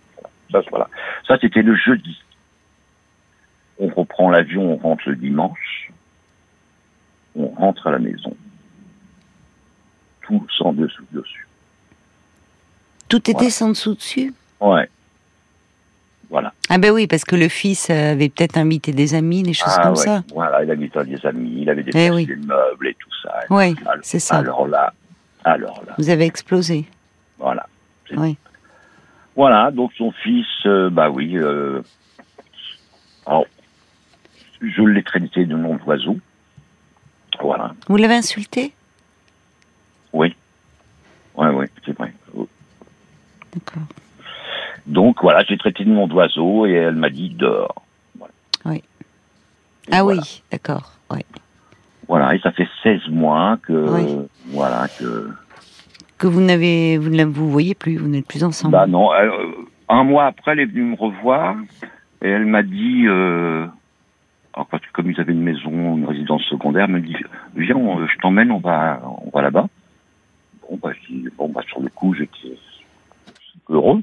Ça, 0.52 0.62
voilà. 0.70 0.88
Ça 1.28 1.38
c'était 1.40 1.62
le 1.62 1.76
jeudi. 1.76 2.18
On 3.80 3.88
reprend 3.88 4.30
l'avion, 4.30 4.74
on 4.74 4.78
rentre 4.78 5.10
le 5.10 5.16
dimanche. 5.16 5.92
On 7.36 7.48
rentre 7.48 7.88
à 7.88 7.92
la 7.92 8.00
maison. 8.00 8.36
Tout 10.22 10.46
sans 10.58 10.74
dessous 10.74 11.06
dessus. 11.12 11.48
Tout 13.08 13.30
était 13.30 13.50
sans 13.50 13.70
dessous 13.70 13.96
dessus 13.96 14.34
Ouais. 14.60 14.90
Voilà. 16.30 16.54
Ah 16.70 16.78
ben 16.78 16.92
oui, 16.92 17.08
parce 17.08 17.24
que 17.24 17.36
le 17.36 17.48
fils 17.50 17.90
avait 17.90 18.30
peut-être 18.30 18.58
invité 18.58 18.92
des 18.92 19.16
amis, 19.16 19.42
des 19.42 19.54
choses 19.54 19.74
Ah 19.76 19.82
comme 19.84 19.94
ouais, 19.94 20.04
ça. 20.06 20.24
Voilà, 20.34 20.64
il 20.64 20.70
avait 20.70 20.88
des 20.88 21.26
amis, 21.26 21.62
il 21.62 21.70
avait 21.70 21.82
des, 21.84 21.92
Eh 21.96 22.12
oui. 22.12 22.26
des 22.28 22.36
meubles 22.36 22.88
et 22.88 22.94
tout 22.94 23.10
ça. 23.24 23.40
Oui, 23.50 23.76
c'est 24.04 24.20
ça. 24.20 24.38
Alors 24.38 24.68
là, 24.68 24.94
alors 25.44 25.82
là, 25.88 25.96
Vous 25.98 26.10
avez 26.10 26.26
explosé. 26.26 26.86
voilà. 27.40 27.66
Oui. 28.16 28.38
Voilà, 29.36 29.72
donc 29.72 29.92
son 29.98 30.12
fils, 30.12 30.46
euh, 30.66 30.90
bah 30.90 31.10
oui, 31.10 31.38
euh, 31.38 31.82
alors, 33.26 33.46
je 34.62 34.82
l'ai 34.84 35.04
traité 35.04 35.46
de 35.46 35.56
nom 35.56 35.76
d'oiseau. 35.76 36.18
Voilà, 37.42 37.74
Vous 37.88 37.96
l'avez 37.96 38.16
insulté? 38.16 38.74
Oui. 40.12 40.36
Ouais, 41.36 41.48
oui, 41.50 41.66
c'est 41.86 41.98
vrai. 41.98 42.14
D'accord. 43.54 43.84
Donc 44.90 45.22
voilà, 45.22 45.44
j'ai 45.48 45.58
traité 45.58 45.86
de 45.86 45.90
nom 45.92 46.08
d'oiseau 46.08 46.66
et 46.66 46.72
elle 46.74 46.96
m'a 46.96 47.10
dit 47.12 47.30
dehors. 47.30 47.76
Voilà. 48.18 48.34
Oui. 48.66 48.78
Et 49.88 49.92
Ah 49.92 50.04
voilà. 50.04 50.22
oui, 50.22 50.44
d'accord. 50.52 50.94
Ouais. 51.12 51.24
Voilà, 52.08 52.34
et 52.36 52.40
ça 52.40 52.52
fait 52.52 52.68
16 52.84 53.08
mois 53.10 53.58
que, 53.62 53.72
Oui. 53.72 54.28
voilà, 54.48 54.88
que, 54.98 55.30
Que 56.18 56.26
vous 56.28 56.42
n'avez, 56.42 56.98
vous 56.98 57.10
ne 57.10 57.24
vous 57.26 57.50
voyez 57.52 57.76
plus, 57.76 57.98
vous 57.98 58.08
n'êtes 58.08 58.28
plus 58.28 58.44
ensemble. 58.44 58.72
bah 58.74 58.88
non, 58.88 59.14
elle, 59.14 59.30
euh, 59.30 59.52
un 59.90 60.04
mois 60.04 60.26
après, 60.26 60.52
elle 60.54 60.60
est 60.62 60.66
venue 60.66 60.84
me 60.84 60.96
revoir 60.96 61.56
et 62.24 62.28
elle 62.28 62.46
m'a 62.48 62.64
dit, 62.64 63.04
euh, 63.08 63.68
alors 64.54 64.66
parce 64.68 64.84
que 64.84 64.92
comme 64.92 65.10
ils 65.12 65.20
avaient 65.22 65.34
une 65.34 65.44
maison, 65.44 65.72
une 65.98 66.06
résidence 66.06 66.42
secondaire, 66.46 66.86
elle 66.86 66.96
me 66.96 67.00
dit, 67.02 67.16
viens, 67.56 67.76
on- 67.76 68.06
je 68.08 68.18
t'emmène, 68.18 68.52
on 68.52 68.58
va, 68.60 69.02
on 69.24 69.30
va 69.30 69.44
là-bas. 69.44 69.68
Bon, 70.68 70.80
bah, 70.82 70.92
je 71.00 71.14
dis, 71.14 71.28
bon, 71.38 71.48
bah, 71.50 71.62
sur 71.68 71.80
le 71.80 71.90
coup, 71.90 72.14
j'étais 72.16 72.58
heureux. 73.70 74.02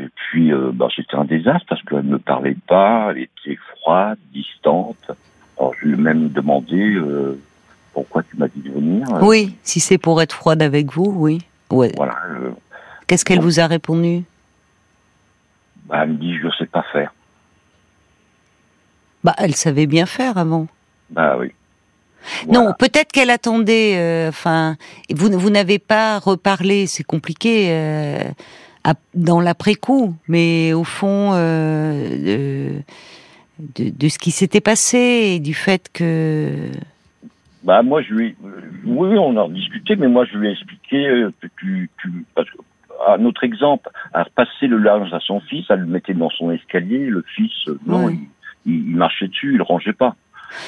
Et 0.00 0.08
puis, 0.14 0.52
euh, 0.52 0.70
bah, 0.72 0.88
c'était 0.94 1.16
un 1.16 1.24
désastre 1.24 1.66
parce 1.68 1.82
qu'elle 1.82 1.98
ne 2.06 2.12
me 2.12 2.18
parlait 2.18 2.56
pas, 2.66 3.08
elle 3.10 3.22
était 3.22 3.58
froide, 3.76 4.18
distante. 4.32 5.10
Alors, 5.58 5.74
je 5.80 5.86
lui 5.88 5.94
ai 5.94 5.96
même 6.00 6.28
demandé, 6.30 6.94
euh, 6.94 7.38
pourquoi 7.92 8.22
tu 8.22 8.36
m'as 8.36 8.48
dit 8.48 8.60
de 8.62 8.70
venir. 8.70 9.06
Oui, 9.22 9.56
si 9.62 9.80
c'est 9.80 9.98
pour 9.98 10.22
être 10.22 10.34
froide 10.34 10.62
avec 10.62 10.92
vous, 10.92 11.12
oui. 11.14 11.38
Ouais. 11.70 11.92
Voilà, 11.96 12.16
euh, 12.30 12.50
Qu'est-ce 13.06 13.24
qu'elle 13.24 13.40
vous 13.40 13.60
a 13.60 13.66
répondu? 13.66 14.22
Bah, 15.86 16.00
elle 16.02 16.10
me 16.10 16.14
dit, 16.18 16.36
je 16.38 16.48
sais 16.58 16.66
pas 16.66 16.84
faire. 16.92 17.12
Bah, 19.24 19.34
elle 19.38 19.54
savait 19.54 19.86
bien 19.86 20.06
faire 20.06 20.38
avant. 20.38 20.66
Bah 21.10 21.36
oui. 21.38 21.52
Non, 22.48 22.72
peut-être 22.78 23.12
qu'elle 23.12 23.30
attendait. 23.30 23.96
euh, 23.96 24.28
Enfin, 24.28 24.76
vous, 25.12 25.28
vous 25.38 25.50
n'avez 25.50 25.78
pas 25.78 26.18
reparlé. 26.18 26.86
C'est 26.86 27.02
compliqué 27.04 27.66
euh, 27.70 28.22
à- 28.84 28.94
dans 29.14 29.40
l'après-coup, 29.40 30.14
mais 30.28 30.72
au 30.72 30.84
fond 30.84 31.32
euh, 31.34 32.78
de, 33.76 34.08
ce 34.08 34.18
qui 34.18 34.30
s'était 34.30 34.60
passé 34.60 34.98
et 35.34 35.40
du 35.40 35.54
fait 35.54 35.90
que. 35.92 36.70
Bah 37.62 37.82
moi 37.82 38.00
je 38.02 38.14
lui, 38.14 38.26
ai- 38.28 38.36
oui, 38.86 39.18
on 39.18 39.36
en 39.36 39.48
discutait, 39.48 39.96
mais 39.96 40.08
moi 40.08 40.24
je 40.24 40.36
lui 40.38 40.48
ai 40.48 40.52
expliqué 40.52 41.06
euh, 41.08 41.30
que 41.42 41.46
tu, 41.58 41.90
tu, 42.00 42.24
parce 42.34 42.48
que 42.50 42.56
à 43.06 43.16
notre 43.18 43.44
exemple, 43.44 43.88
à 44.12 44.24
repasser 44.24 44.66
le 44.66 44.76
linge 44.78 45.12
à 45.12 45.20
son 45.20 45.40
fils, 45.40 45.64
elle 45.70 45.80
le 45.80 45.86
mettait 45.86 46.12
dans 46.14 46.30
son 46.30 46.50
escalier, 46.50 47.06
le 47.06 47.24
fils, 47.34 47.52
euh, 47.68 47.78
non, 47.86 48.10
il, 48.66 48.94
marchait 48.96 49.28
dessus, 49.28 49.54
il 49.54 49.62
rangeait 49.62 49.94
pas. 49.94 50.16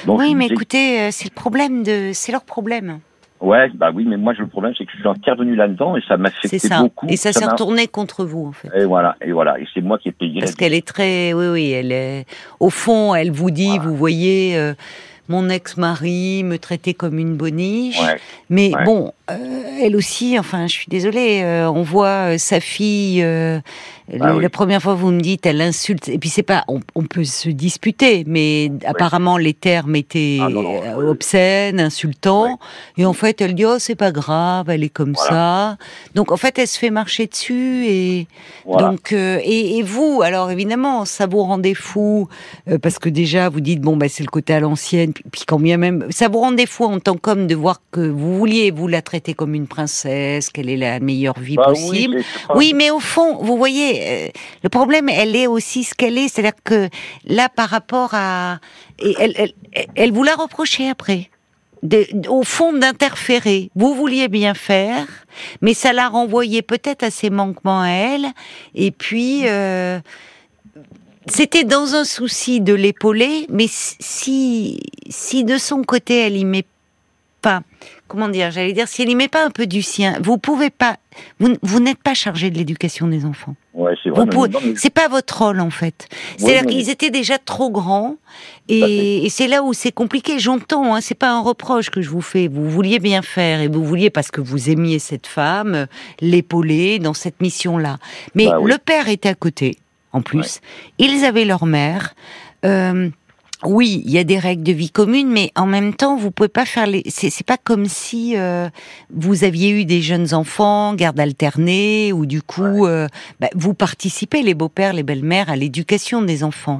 Donc, 0.07 0.19
oui, 0.19 0.33
mais 0.33 0.45
disais- 0.45 0.53
écoutez, 0.55 0.99
euh, 1.01 1.07
c'est 1.11 1.29
le 1.29 1.35
problème 1.35 1.83
de, 1.83 2.11
c'est 2.13 2.31
leur 2.31 2.43
problème. 2.43 2.99
Ouais, 3.43 3.69
bah 3.75 3.91
oui, 3.93 4.05
mais 4.07 4.15
moi 4.15 4.33
le 4.37 4.47
problème 4.47 4.73
c'est 4.77 4.85
que 4.85 4.91
je 4.93 4.97
suis 4.99 5.07
intervenu 5.07 5.55
là-dedans 5.55 5.97
et 5.97 6.01
ça 6.01 6.15
C'est 6.15 6.17
m'affectait 6.17 6.59
ça. 6.59 6.79
beaucoup. 6.81 7.07
Et 7.09 7.17
ça 7.17 7.33
s'est 7.33 7.45
m'a- 7.45 7.51
retourné 7.51 7.87
contre 7.87 8.23
vous, 8.23 8.45
en 8.47 8.51
fait. 8.53 8.69
Et 8.75 8.85
voilà, 8.85 9.17
et 9.21 9.33
voilà, 9.33 9.59
et 9.59 9.67
c'est 9.73 9.81
moi 9.81 9.97
qui 9.97 10.07
ai 10.09 10.11
payé. 10.13 10.39
Parce 10.39 10.55
qu'elle 10.55 10.73
est 10.73 10.87
très, 10.87 11.33
oui, 11.33 11.47
oui, 11.47 11.71
elle 11.71 11.91
est. 11.91 12.25
Au 12.61 12.69
fond, 12.69 13.13
elle 13.13 13.31
vous 13.31 13.51
dit, 13.51 13.77
vous 13.79 13.95
voyez, 13.97 14.57
euh, 14.57 14.73
mon 15.27 15.49
ex-mari 15.49 16.43
me 16.45 16.57
traitait 16.57 16.93
comme 16.93 17.19
une 17.19 17.35
boniche. 17.35 17.99
Ouais. 18.01 18.17
Mais 18.49 18.73
Ouais. 18.73 18.83
bon, 18.85 19.11
euh, 19.31 19.79
elle 19.81 19.95
aussi, 19.95 20.37
enfin, 20.37 20.67
je 20.67 20.73
suis 20.73 20.87
désolée, 20.89 21.41
euh, 21.43 21.69
on 21.71 21.81
voit 21.83 22.33
euh, 22.33 22.37
sa 22.37 22.59
fille. 22.59 23.21
Ah 23.23 23.61
le- 24.27 24.35
oui. 24.35 24.43
La 24.43 24.49
première 24.49 24.81
fois, 24.81 24.95
vous 24.95 25.11
me 25.11 25.21
dites, 25.21 25.45
elle 25.45 25.61
insulte. 25.61 26.09
Et 26.09 26.17
puis 26.19 26.27
c'est 26.29 26.43
pas, 26.43 26.65
on, 26.67 26.81
on 26.93 27.03
peut 27.03 27.23
se 27.23 27.47
disputer, 27.47 28.25
mais 28.27 28.69
apparemment 28.85 29.37
les 29.37 29.53
termes 29.53 29.95
étaient 29.95 30.39
Ah 30.41 30.49
non, 30.49 30.61
non, 30.61 30.81
oui. 30.97 31.05
obscènes, 31.05 31.79
insultants. 31.79 32.59
Et 32.97 33.05
en 33.05 33.13
fait, 33.13 33.39
elle 33.39 33.55
dit, 33.55 33.63
oh, 33.65 33.79
c'est 33.79 33.95
pas 33.95 34.11
grave, 34.11 34.69
elle 34.69 34.83
est 34.83 34.89
comme 34.89 35.15
ça. 35.15 35.77
Donc 36.15 36.33
en 36.33 36.37
fait, 36.37 36.59
elle 36.59 36.67
se 36.67 36.77
fait 36.77 36.89
marcher 36.89 37.27
dessus 37.27 37.85
et 37.87 38.27
Voilà. 38.65 38.89
donc 38.89 39.13
et, 39.13 39.77
et 39.77 39.83
vous, 39.83 40.21
alors 40.21 40.51
évidemment, 40.51 41.05
ça 41.05 41.25
vous 41.25 41.41
rendait 41.43 41.73
fou 41.73 42.27
parce 42.81 42.99
que 42.99 43.07
déjà 43.07 43.47
vous 43.47 43.61
dites 43.61 43.79
bon 43.79 43.95
bah 43.95 44.09
c'est 44.09 44.23
le 44.23 44.29
côté 44.29 44.53
à 44.53 44.59
l'ancienne, 44.59 45.13
puis, 45.13 45.23
puis 45.31 45.43
quand 45.47 45.59
bien 45.59 45.77
même 45.77 46.05
ça 46.09 46.27
vous 46.27 46.39
rendait 46.39 46.65
fou 46.65 46.83
en 46.83 46.99
tant 46.99 47.15
qu'homme 47.15 47.47
de 47.47 47.55
voir 47.55 47.81
que 47.91 48.01
vous 48.01 48.37
vouliez 48.37 48.69
vous 48.71 48.87
la 48.89 49.01
traiter 49.13 49.35
comme 49.35 49.53
une 49.53 49.67
princesse, 49.67 50.49
qu'elle 50.49 50.69
est 50.69 50.77
la 50.77 50.99
meilleure 50.99 51.37
vie 51.37 51.55
Bah 51.55 51.65
possible. 51.67 52.23
Oui, 52.55 52.73
mais 52.73 52.89
au 52.89 52.99
fond, 52.99 53.37
vous 53.43 53.57
voyez, 53.57 54.01
euh, 54.01 54.29
le 54.63 54.69
problème, 54.69 55.07
elle 55.07 55.35
est 55.35 55.45
aussi 55.45 55.83
ce 55.83 55.93
qu'elle 55.93 56.17
est, 56.17 56.29
c'est-à-dire 56.29 56.57
que 56.63 56.89
là, 57.25 57.47
par 57.47 57.69
rapport 57.69 58.09
à, 58.13 58.57
et 58.97 59.13
elle, 59.19 59.33
elle, 59.37 59.53
elle, 59.73 59.85
elle 59.93 60.11
vous 60.11 60.23
l'a 60.23 60.33
reproché 60.33 60.89
après. 60.89 61.29
De- 61.83 62.07
au 62.27 62.43
fond 62.43 62.73
d'interférer. 62.73 63.69
Vous 63.75 63.93
vouliez 63.93 64.29
bien 64.29 64.55
faire, 64.55 65.05
mais 65.61 65.75
ça 65.75 65.93
l'a 65.93 66.07
renvoyé 66.07 66.63
peut-être 66.63 67.03
à 67.03 67.11
ses 67.11 67.29
manquements 67.29 67.81
à 67.81 67.89
elle. 67.89 68.25
Et 68.73 68.89
puis, 68.89 69.41
euh, 69.45 69.99
c'était 71.27 71.65
dans 71.65 71.93
un 71.93 72.03
souci 72.05 72.61
de 72.61 72.73
l'épauler, 72.73 73.45
mais 73.49 73.67
si, 73.69 74.79
si 75.09 75.43
de 75.43 75.57
son 75.59 75.83
côté 75.83 76.19
elle 76.25 76.37
y 76.37 76.45
met 76.45 76.65
pas, 77.41 77.61
comment 78.13 78.29
dire, 78.29 78.51
j'allais 78.51 78.73
dire, 78.73 78.87
si 78.87 79.01
elle 79.01 79.09
y 79.09 79.15
met 79.15 79.27
pas 79.27 79.43
un 79.43 79.49
peu 79.49 79.65
du 79.65 79.81
sien, 79.81 80.19
vous 80.21 80.37
pouvez 80.37 80.69
pas, 80.69 80.97
vous, 81.39 81.55
vous 81.63 81.79
n'êtes 81.79 81.97
pas 81.97 82.13
chargé 82.13 82.51
de 82.51 82.57
l'éducation 82.59 83.07
des 83.07 83.25
enfants. 83.25 83.55
Ouais, 83.73 83.93
c'est 84.03 84.09
vrai. 84.11 84.25
Mais 84.27 84.75
c'est 84.75 84.91
pas 84.91 85.07
votre 85.07 85.41
rôle 85.41 85.59
en 85.59 85.71
fait. 85.71 86.07
Ouais, 86.11 86.17
C'est-à-dire 86.37 86.61
mais- 86.67 86.71
qu'ils 86.73 86.89
étaient 86.91 87.09
déjà 87.09 87.39
trop 87.39 87.71
grands 87.71 88.17
et, 88.69 89.25
et 89.25 89.29
c'est 89.29 89.47
là 89.47 89.63
où 89.63 89.73
c'est 89.73 89.91
compliqué. 89.91 90.37
J'entends, 90.37 90.93
hein, 90.93 91.01
c'est 91.01 91.15
pas 91.17 91.31
un 91.31 91.41
reproche 91.41 91.89
que 91.89 91.99
je 92.03 92.09
vous 92.11 92.21
fais. 92.21 92.47
Vous 92.47 92.69
vouliez 92.69 92.99
bien 92.99 93.23
faire 93.23 93.61
et 93.61 93.67
vous 93.67 93.83
vouliez 93.83 94.11
parce 94.11 94.29
que 94.29 94.41
vous 94.41 94.69
aimiez 94.69 94.99
cette 94.99 95.25
femme 95.25 95.87
l'épauler 96.21 96.99
dans 96.99 97.15
cette 97.15 97.41
mission-là. 97.41 97.97
Mais 98.35 98.45
Bah 98.45 98.59
oui. 98.59 98.69
le 98.71 98.77
père 98.77 99.09
était 99.09 99.29
à 99.29 99.35
côté, 99.35 99.77
en 100.11 100.21
plus. 100.21 100.61
Ils 100.99 101.25
avaient 101.25 101.45
leur 101.45 101.65
mère. 101.65 102.13
Euh, 102.65 103.09
oui, 103.65 104.01
il 104.05 104.11
y 104.11 104.17
a 104.17 104.23
des 104.23 104.39
règles 104.39 104.63
de 104.63 104.71
vie 104.71 104.89
commune, 104.89 105.29
mais 105.29 105.51
en 105.55 105.65
même 105.65 105.93
temps, 105.93 106.17
vous 106.17 106.31
pouvez 106.31 106.49
pas 106.49 106.65
faire 106.65 106.87
les. 106.87 107.03
C'est 107.07 107.29
c'est 107.29 107.45
pas 107.45 107.57
comme 107.57 107.85
si 107.85 108.37
euh, 108.37 108.69
vous 109.13 109.43
aviez 109.43 109.71
eu 109.71 109.85
des 109.85 110.01
jeunes 110.01 110.33
enfants, 110.33 110.93
garde 110.95 111.19
alternée, 111.19 112.11
ou 112.13 112.25
du 112.25 112.41
coup, 112.41 112.85
euh, 112.85 113.07
bah, 113.39 113.49
vous 113.55 113.73
participez, 113.73 114.41
les 114.43 114.53
beaux-pères, 114.53 114.93
les 114.93 115.03
belles-mères, 115.03 115.49
à 115.49 115.55
l'éducation 115.55 116.21
des 116.21 116.43
enfants. 116.43 116.79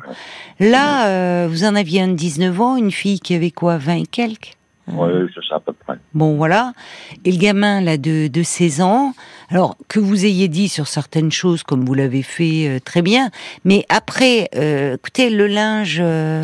Là, 0.59 1.07
euh, 1.07 1.47
vous 1.49 1.63
en 1.63 1.75
aviez 1.75 2.01
un 2.01 2.09
de 2.09 2.15
19 2.15 2.61
ans, 2.61 2.75
une 2.75 2.91
fille 2.91 3.19
qui 3.19 3.35
avait 3.35 3.51
quoi, 3.51 3.77
20 3.77 3.95
et 3.95 4.05
quelques? 4.05 4.57
Ouais, 4.91 5.25
c'est 5.33 5.43
ça 5.47 5.55
à 5.55 5.59
peu 5.59 5.73
près. 5.73 5.97
Bon, 6.13 6.35
voilà. 6.35 6.73
Et 7.23 7.31
le 7.31 7.37
gamin, 7.37 7.81
là, 7.81 7.97
de, 7.97 8.27
de 8.27 8.43
16 8.43 8.81
ans, 8.81 9.13
alors 9.49 9.77
que 9.87 9.99
vous 9.99 10.25
ayez 10.25 10.49
dit 10.49 10.67
sur 10.67 10.87
certaines 10.87 11.31
choses, 11.31 11.63
comme 11.63 11.85
vous 11.85 11.93
l'avez 11.93 12.21
fait 12.21 12.67
euh, 12.67 12.79
très 12.79 13.01
bien, 13.01 13.29
mais 13.63 13.85
après, 13.89 14.49
euh, 14.55 14.95
écoutez, 14.95 15.29
le 15.29 15.47
linge, 15.47 15.99
euh, 16.01 16.43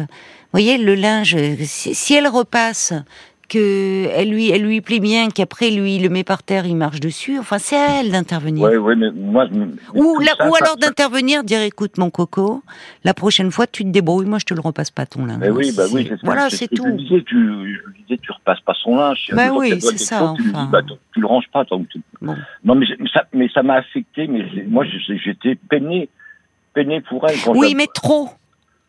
voyez, 0.54 0.78
le 0.78 0.96
linge, 0.96 1.36
euh, 1.36 1.56
si, 1.64 1.94
si 1.94 2.14
elle 2.14 2.28
repasse, 2.28 2.94
que 3.50 4.08
elle 4.16 4.30
lui, 4.30 4.50
elle 4.52 4.62
lui 4.64 4.80
plaît 4.80 5.00
bien, 5.00 5.28
qu'après, 5.30 5.72
lui, 5.72 5.96
il 5.96 6.04
le 6.04 6.10
met 6.10 6.24
par 6.24 6.44
terre, 6.44 6.66
il 6.66 6.76
marche 6.78 7.00
dessus, 7.00 7.38
enfin, 7.40 7.58
c'est 7.60 7.76
à 7.76 8.00
elle 8.00 8.12
d'intervenir. 8.12 8.64
Ouais, 8.64 8.78
ouais, 8.78 8.96
mais 8.96 9.12
moi. 9.12 9.48
mais 9.52 9.66
Ou, 9.96 10.20
là- 10.20 10.34
ça, 10.38 10.48
ou 10.48 10.56
ça- 10.56 10.64
alors 10.64 10.78
d'intervenir, 10.78 11.44
dire 11.44 11.62
écoute 11.62 11.98
mon 11.98 12.10
coco, 12.10 12.64
la 13.04 13.14
prochaine 13.14 13.52
fois 13.52 13.68
tu 13.68 13.84
te 13.84 13.90
débrouilles, 13.90 14.28
moi 14.28 14.38
je 14.40 14.46
te 14.46 14.54
le 14.54 14.62
repasse 14.62 14.92
pas 14.92 15.06
ton 15.06 15.26
linge. 15.26 15.40
Mais 15.40 15.50
oui, 15.50 15.74
bah 15.76 15.84
oui, 15.92 16.10
voilà, 16.24 16.50
c'est 16.50 16.68
tout. 16.68 16.86
Je 16.86 16.92
disais, 17.04 17.24
tu, 17.24 17.36
je 17.36 17.90
lui 17.90 18.04
disais, 18.08 18.20
tu 18.22 18.32
repasses 18.32 18.62
pas 18.62 18.74
son 18.82 18.96
linge. 18.96 19.32
Bah 19.34 19.50
oui, 19.54 19.80
c'est 19.82 19.98
ça, 19.98 20.34
Tu 20.38 20.44
lui 20.44 20.52
enfin. 20.52 20.66
dis, 20.66 20.72
bah, 20.72 20.82
tu, 20.88 20.94
tu 21.14 21.20
le 21.20 21.28
ranges 21.28 21.50
pas. 21.52 21.64
donc 21.66 21.90
tu- 21.90 22.00
Bon. 22.22 22.36
Non, 22.64 22.76
mais, 22.76 22.86
ça, 23.14 23.26
mais 23.34 23.50
ça 23.54 23.64
m'a 23.64 23.76
affecté, 23.76 24.28
mais 24.28 24.46
moi, 24.68 24.86
j'étais 25.24 25.56
peiné, 25.70 26.08
peiné 26.74 27.02
pour 27.02 27.28
elle. 27.28 27.36
Quand 27.44 27.54
Oui, 27.56 27.74
mais 27.76 27.88
trop. 27.94 28.30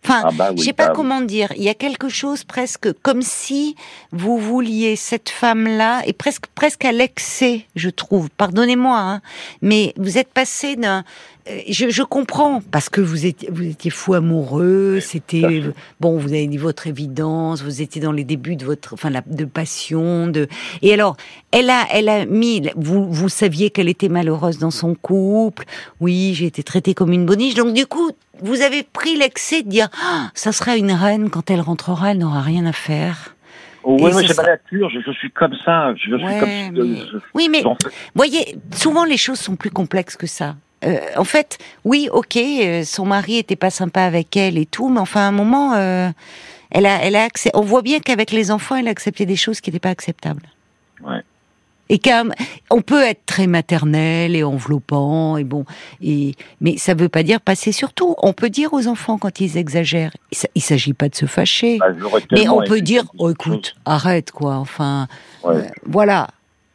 Enfin, 0.04 0.22
Ah 0.24 0.30
bah 0.32 0.48
oui, 0.52 0.58
je 0.58 0.64
sais 0.64 0.72
pas 0.72 0.86
bah 0.86 0.90
oui. 0.92 0.96
comment 0.96 1.20
dire. 1.20 1.52
Il 1.56 1.62
y 1.62 1.68
a 1.68 1.74
quelque 1.74 2.08
chose 2.08 2.44
presque 2.44 2.90
comme 3.02 3.22
si 3.22 3.76
vous 4.12 4.38
vouliez 4.38 4.96
cette 4.96 5.28
femme-là 5.28 6.02
et 6.06 6.12
presque 6.12 6.46
presque 6.54 6.84
à 6.84 6.92
l'excès, 6.92 7.66
je 7.76 7.90
trouve. 7.90 8.30
Pardonnez-moi, 8.30 8.98
hein, 8.98 9.20
mais 9.62 9.92
vous 9.96 10.16
êtes 10.18 10.32
passé 10.32 10.76
d'un 10.76 11.04
euh, 11.48 11.60
je, 11.68 12.02
comprends 12.02 12.60
parce 12.70 12.88
que 12.88 13.00
vous 13.00 13.26
étiez, 13.26 13.48
vous 13.50 13.64
étiez 13.64 13.90
fou 13.90 14.14
amoureux. 14.14 15.00
C'était 15.00 15.62
bon, 16.00 16.18
vous 16.18 16.28
avez 16.28 16.46
dit 16.46 16.58
votre 16.58 16.86
évidence. 16.86 17.62
Vous 17.62 17.82
étiez 17.82 18.00
dans 18.00 18.12
les 18.12 18.24
débuts 18.24 18.56
de 18.56 18.64
votre, 18.64 18.94
enfin, 18.94 19.10
la, 19.10 19.22
de 19.26 19.44
passion. 19.44 20.26
De 20.26 20.48
et 20.82 20.92
alors, 20.92 21.16
elle 21.52 21.70
a, 21.70 21.86
elle 21.92 22.08
a 22.08 22.26
mis. 22.26 22.68
Vous, 22.76 23.10
vous 23.10 23.28
saviez 23.28 23.70
qu'elle 23.70 23.88
était 23.88 24.08
malheureuse 24.08 24.58
dans 24.58 24.70
son 24.70 24.94
couple. 24.94 25.64
Oui, 26.00 26.34
j'ai 26.34 26.46
été 26.46 26.62
traitée 26.62 26.94
comme 26.94 27.12
une 27.12 27.26
boniche. 27.26 27.54
Donc 27.54 27.74
du 27.74 27.86
coup, 27.86 28.10
vous 28.42 28.62
avez 28.62 28.82
pris 28.82 29.16
l'excès 29.16 29.62
de 29.62 29.68
dire, 29.68 29.88
ah, 30.02 30.30
ça 30.34 30.52
sera 30.52 30.76
une 30.76 30.92
reine 30.92 31.30
quand 31.30 31.50
elle 31.50 31.60
rentrera, 31.60 32.12
elle 32.12 32.18
n'aura 32.18 32.40
rien 32.40 32.66
à 32.66 32.72
faire. 32.72 33.34
Oui, 33.82 34.12
mais 34.14 34.26
c'est 34.26 34.36
pas 34.36 34.42
la 34.42 34.52
nature, 34.52 34.90
je, 34.90 35.10
suis 35.12 35.30
comme 35.30 35.54
ça, 35.64 35.94
je 35.94 36.16
suis 36.16 36.38
comme 36.38 37.18
Oui, 37.34 37.48
mais 37.50 37.62
voyez, 38.14 38.58
souvent 38.74 39.04
les 39.04 39.16
choses 39.16 39.38
sont 39.38 39.56
plus 39.56 39.70
complexes 39.70 40.16
que 40.16 40.26
ça. 40.26 40.56
Euh, 40.84 40.98
en 41.16 41.24
fait, 41.24 41.58
oui, 41.84 42.08
ok, 42.10 42.36
euh, 42.36 42.84
son 42.84 43.04
mari 43.04 43.36
était 43.36 43.56
pas 43.56 43.70
sympa 43.70 44.02
avec 44.02 44.36
elle 44.36 44.56
et 44.56 44.66
tout, 44.66 44.88
mais 44.88 45.00
enfin, 45.00 45.20
à 45.20 45.24
un 45.24 45.32
moment, 45.32 45.74
euh, 45.74 46.10
elle 46.70 46.86
a, 46.86 47.02
elle 47.02 47.16
a 47.16 47.28
on 47.54 47.60
voit 47.60 47.82
bien 47.82 48.00
qu'avec 48.00 48.30
les 48.30 48.50
enfants, 48.50 48.76
elle 48.76 48.88
a 48.88 48.90
accepté 48.90 49.26
des 49.26 49.36
choses 49.36 49.60
qui 49.60 49.70
n'étaient 49.70 49.80
pas 49.80 49.90
acceptables. 49.90 50.42
Ouais. 51.04 51.20
Et 51.92 51.98
qu'on 51.98 52.82
peut 52.82 53.02
être 53.02 53.26
très 53.26 53.48
maternel 53.48 54.36
et 54.36 54.44
enveloppant 54.44 55.36
et 55.38 55.42
bon 55.42 55.64
et 56.00 56.36
mais 56.60 56.76
ça 56.76 56.94
veut 56.94 57.08
pas 57.08 57.24
dire 57.24 57.40
passer 57.40 57.72
sur 57.72 57.92
tout. 57.92 58.14
On 58.18 58.32
peut 58.32 58.48
dire 58.48 58.72
aux 58.72 58.86
enfants 58.86 59.18
quand 59.18 59.40
ils 59.40 59.56
exagèrent, 59.56 60.12
il 60.54 60.62
s'agit 60.62 60.92
pas 60.92 61.08
de 61.08 61.16
se 61.16 61.26
fâcher, 61.26 61.78
bah, 61.78 61.88
mais 62.30 62.48
on 62.48 62.62
peut 62.62 62.80
dire 62.80 63.06
oh 63.18 63.30
écoute 63.30 63.74
arrête 63.84 64.30
quoi 64.30 64.54
enfin 64.54 65.08
voilà. 65.84 66.28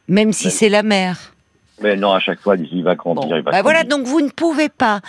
Même 0.06 0.34
si 0.34 0.50
c'est 0.50 0.68
la 0.68 0.82
mère. 0.82 1.32
Mais 1.80 1.96
non, 1.96 2.12
à 2.12 2.20
chaque 2.20 2.40
fois, 2.40 2.56
il 2.56 2.82
va 2.82 2.94
grandir. 2.94 3.36
il 3.36 3.42
va 3.42 3.50
bah 3.50 3.62
voilà, 3.62 3.84
donc 3.84 4.06
vous 4.06 4.20
ne 4.20 4.30
pouvez 4.30 4.68
pas. 4.68 5.00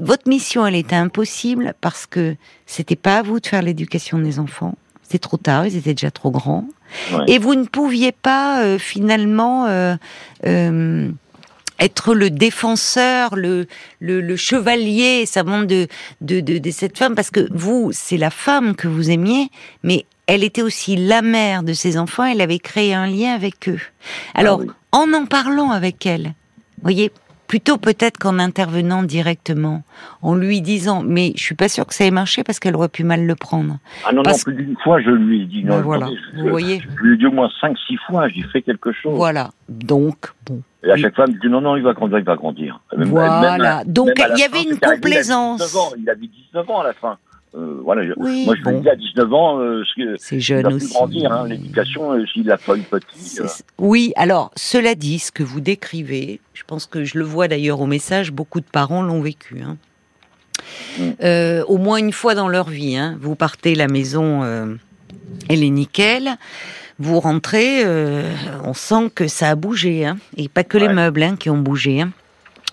Votre 0.00 0.28
mission, 0.28 0.66
elle 0.66 0.74
était 0.74 0.96
impossible 0.96 1.74
parce 1.80 2.06
que 2.06 2.36
c'était 2.64 2.96
pas 2.96 3.18
à 3.18 3.22
vous 3.22 3.38
de 3.40 3.46
faire 3.46 3.62
l'éducation 3.62 4.18
des 4.18 4.38
enfants. 4.38 4.76
C'était 5.02 5.18
trop 5.18 5.36
tard, 5.36 5.66
ils 5.66 5.76
étaient 5.76 5.94
déjà 5.94 6.10
trop 6.10 6.30
grands. 6.30 6.66
Et 7.26 7.38
vous 7.38 7.54
ne 7.54 7.64
pouviez 7.64 8.12
pas 8.12 8.62
euh, 8.62 8.78
finalement 8.78 9.66
euh, 9.66 9.94
euh, 10.46 11.10
être 11.78 12.14
le 12.14 12.30
défenseur, 12.30 13.36
le, 13.36 13.66
le, 14.00 14.36
chevalier, 14.36 15.26
ça 15.26 15.42
de, 15.42 15.86
de, 16.20 16.70
cette 16.70 16.96
femme, 16.96 17.14
parce 17.14 17.30
que 17.30 17.46
vous, 17.52 17.90
c'est 17.92 18.16
la 18.16 18.30
femme 18.30 18.74
que 18.74 18.88
vous 18.88 19.10
aimiez, 19.10 19.50
mais 19.82 20.06
elle 20.26 20.44
était 20.44 20.62
aussi 20.62 20.96
la 20.96 21.22
mère 21.22 21.62
de 21.62 21.72
ses 21.72 21.98
enfants, 21.98 22.24
elle 22.24 22.40
avait 22.40 22.58
créé 22.58 22.94
un 22.94 23.06
lien 23.06 23.34
avec 23.34 23.68
eux. 23.68 23.80
Alors, 24.34 24.62
ah 24.66 24.72
en 24.92 25.12
en 25.12 25.26
parlant 25.26 25.70
avec 25.70 26.06
elle, 26.06 26.32
voyez, 26.82 27.12
plutôt 27.46 27.78
peut-être 27.78 28.18
qu'en 28.18 28.38
intervenant 28.38 29.02
directement, 29.02 29.82
en 30.22 30.34
lui 30.34 30.60
disant, 30.60 31.02
mais 31.04 31.32
je 31.36 31.42
suis 31.42 31.54
pas 31.54 31.68
sûr 31.68 31.86
que 31.86 31.94
ça 31.94 32.04
ait 32.04 32.10
marché 32.10 32.42
parce 32.44 32.58
qu'elle 32.58 32.74
aurait 32.74 32.88
pu 32.88 33.04
mal 33.04 33.24
le 33.24 33.34
prendre. 33.34 33.78
Ah 34.04 34.12
non, 34.12 34.22
non, 34.22 34.32
plus 34.44 34.54
d'une 34.54 34.76
fois, 34.82 35.00
je 35.00 35.10
lui 35.10 35.42
ai 35.42 35.44
dit, 35.46 35.64
non, 35.64 35.76
ben 35.76 35.82
voilà, 35.82 36.08
vous 36.36 36.48
voyez. 36.48 36.82
Je 36.96 37.02
lui 37.02 37.14
ai 37.14 37.18
dit 37.18 37.26
au 37.26 37.32
moins 37.32 37.50
5 37.60 37.76
six 37.86 37.96
fois, 38.06 38.28
j'ai 38.28 38.42
fait 38.42 38.62
quelque 38.62 38.92
chose. 38.92 39.14
Voilà, 39.14 39.50
donc, 39.68 40.32
bon. 40.46 40.60
Et 40.84 40.90
à 40.90 40.96
chaque 40.96 41.14
fois, 41.16 41.24
elle 41.26 41.34
me 41.34 41.40
dit, 41.40 41.48
non, 41.48 41.60
non, 41.60 41.76
il 41.76 41.82
va 41.82 41.94
grandir, 41.94 42.18
il 42.18 42.24
va 42.24 42.36
grandir. 42.36 42.80
voilà, 42.92 43.82
donc 43.86 44.10
il 44.16 44.38
y 44.38 44.42
avait 44.42 44.62
une 44.62 44.78
complaisance. 44.78 45.76
Il 45.98 46.08
avait 46.08 46.26
19 46.26 46.70
ans 46.70 46.80
à 46.80 46.84
la 46.84 46.92
fin. 46.92 47.18
Euh, 47.56 47.80
voilà, 47.82 48.02
moi 48.16 48.54
je 48.54 48.70
lui 48.70 48.80
dis 48.80 48.88
à 48.88 48.96
19 48.96 49.32
ans, 49.32 49.58
euh, 49.60 49.82
c'est 50.18 50.40
jeune 50.40 50.66
aussi. 50.66 50.92
grandir, 50.92 51.32
hein, 51.32 51.48
l'éducation, 51.48 52.12
euh, 52.12 52.26
s'il 52.26 52.50
a 52.50 52.58
pas 52.58 52.76
eu 52.76 52.82
petit. 52.82 53.38
Oui, 53.78 54.12
alors 54.16 54.50
cela 54.56 54.94
dit, 54.94 55.18
ce 55.18 55.32
que 55.32 55.42
vous 55.42 55.60
décrivez, 55.60 56.40
je 56.52 56.64
pense 56.66 56.84
que 56.84 57.04
je 57.04 57.18
le 57.18 57.24
vois 57.24 57.48
d'ailleurs 57.48 57.80
au 57.80 57.86
message, 57.86 58.30
beaucoup 58.30 58.60
de 58.60 58.66
parents 58.70 59.02
l'ont 59.02 59.22
vécu. 59.22 59.62
Hein. 59.62 59.78
Mm. 60.98 61.62
au 61.68 61.76
moins 61.78 61.98
une 61.98 62.12
fois 62.12 62.34
dans 62.34 62.48
leur 62.48 62.68
vie, 62.68 62.96
hein. 62.96 63.16
vous 63.20 63.36
partez 63.36 63.74
la 63.74 63.88
maison, 63.88 64.42
elle 65.48 65.62
est 65.62 65.70
nickel. 65.70 66.36
Vous 66.98 67.20
rentrez, 67.20 67.84
on 68.64 68.74
sent 68.74 69.10
que 69.14 69.28
ça 69.28 69.50
a 69.50 69.54
bougé, 69.54 70.10
et 70.36 70.48
pas 70.48 70.64
que 70.64 70.76
les 70.76 70.88
meubles 70.88 71.36
qui 71.38 71.48
ont 71.48 71.58
bougé. 71.58 72.04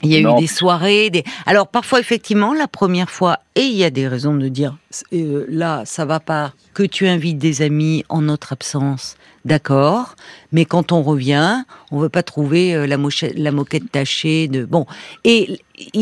Il 0.03 0.11
y 0.11 0.15
a 0.15 0.19
eu 0.19 0.39
des 0.39 0.47
soirées, 0.47 1.09
des. 1.09 1.23
Alors 1.45 1.67
parfois 1.67 1.99
effectivement 1.99 2.53
la 2.53 2.67
première 2.67 3.09
fois, 3.09 3.39
et 3.55 3.61
il 3.61 3.75
y 3.75 3.83
a 3.83 3.89
des 3.89 4.07
raisons 4.07 4.35
de 4.35 4.47
dire 4.47 4.75
euh, 5.13 5.45
là 5.49 5.83
ça 5.85 6.05
va 6.05 6.19
pas 6.19 6.53
que 6.73 6.83
tu 6.83 7.07
invites 7.07 7.37
des 7.37 7.61
amis 7.61 8.03
en 8.09 8.21
notre 8.21 8.53
absence, 8.53 9.17
d'accord. 9.45 10.15
Mais 10.51 10.65
quand 10.65 10.91
on 10.91 11.01
revient, 11.01 11.63
on 11.91 11.99
veut 11.99 12.09
pas 12.09 12.23
trouver 12.23 12.75
euh, 12.75 12.87
la, 12.87 12.97
la 13.35 13.51
moquette 13.51 13.91
tachée 13.91 14.47
de 14.47 14.65
bon. 14.65 14.85
Et, 15.23 15.59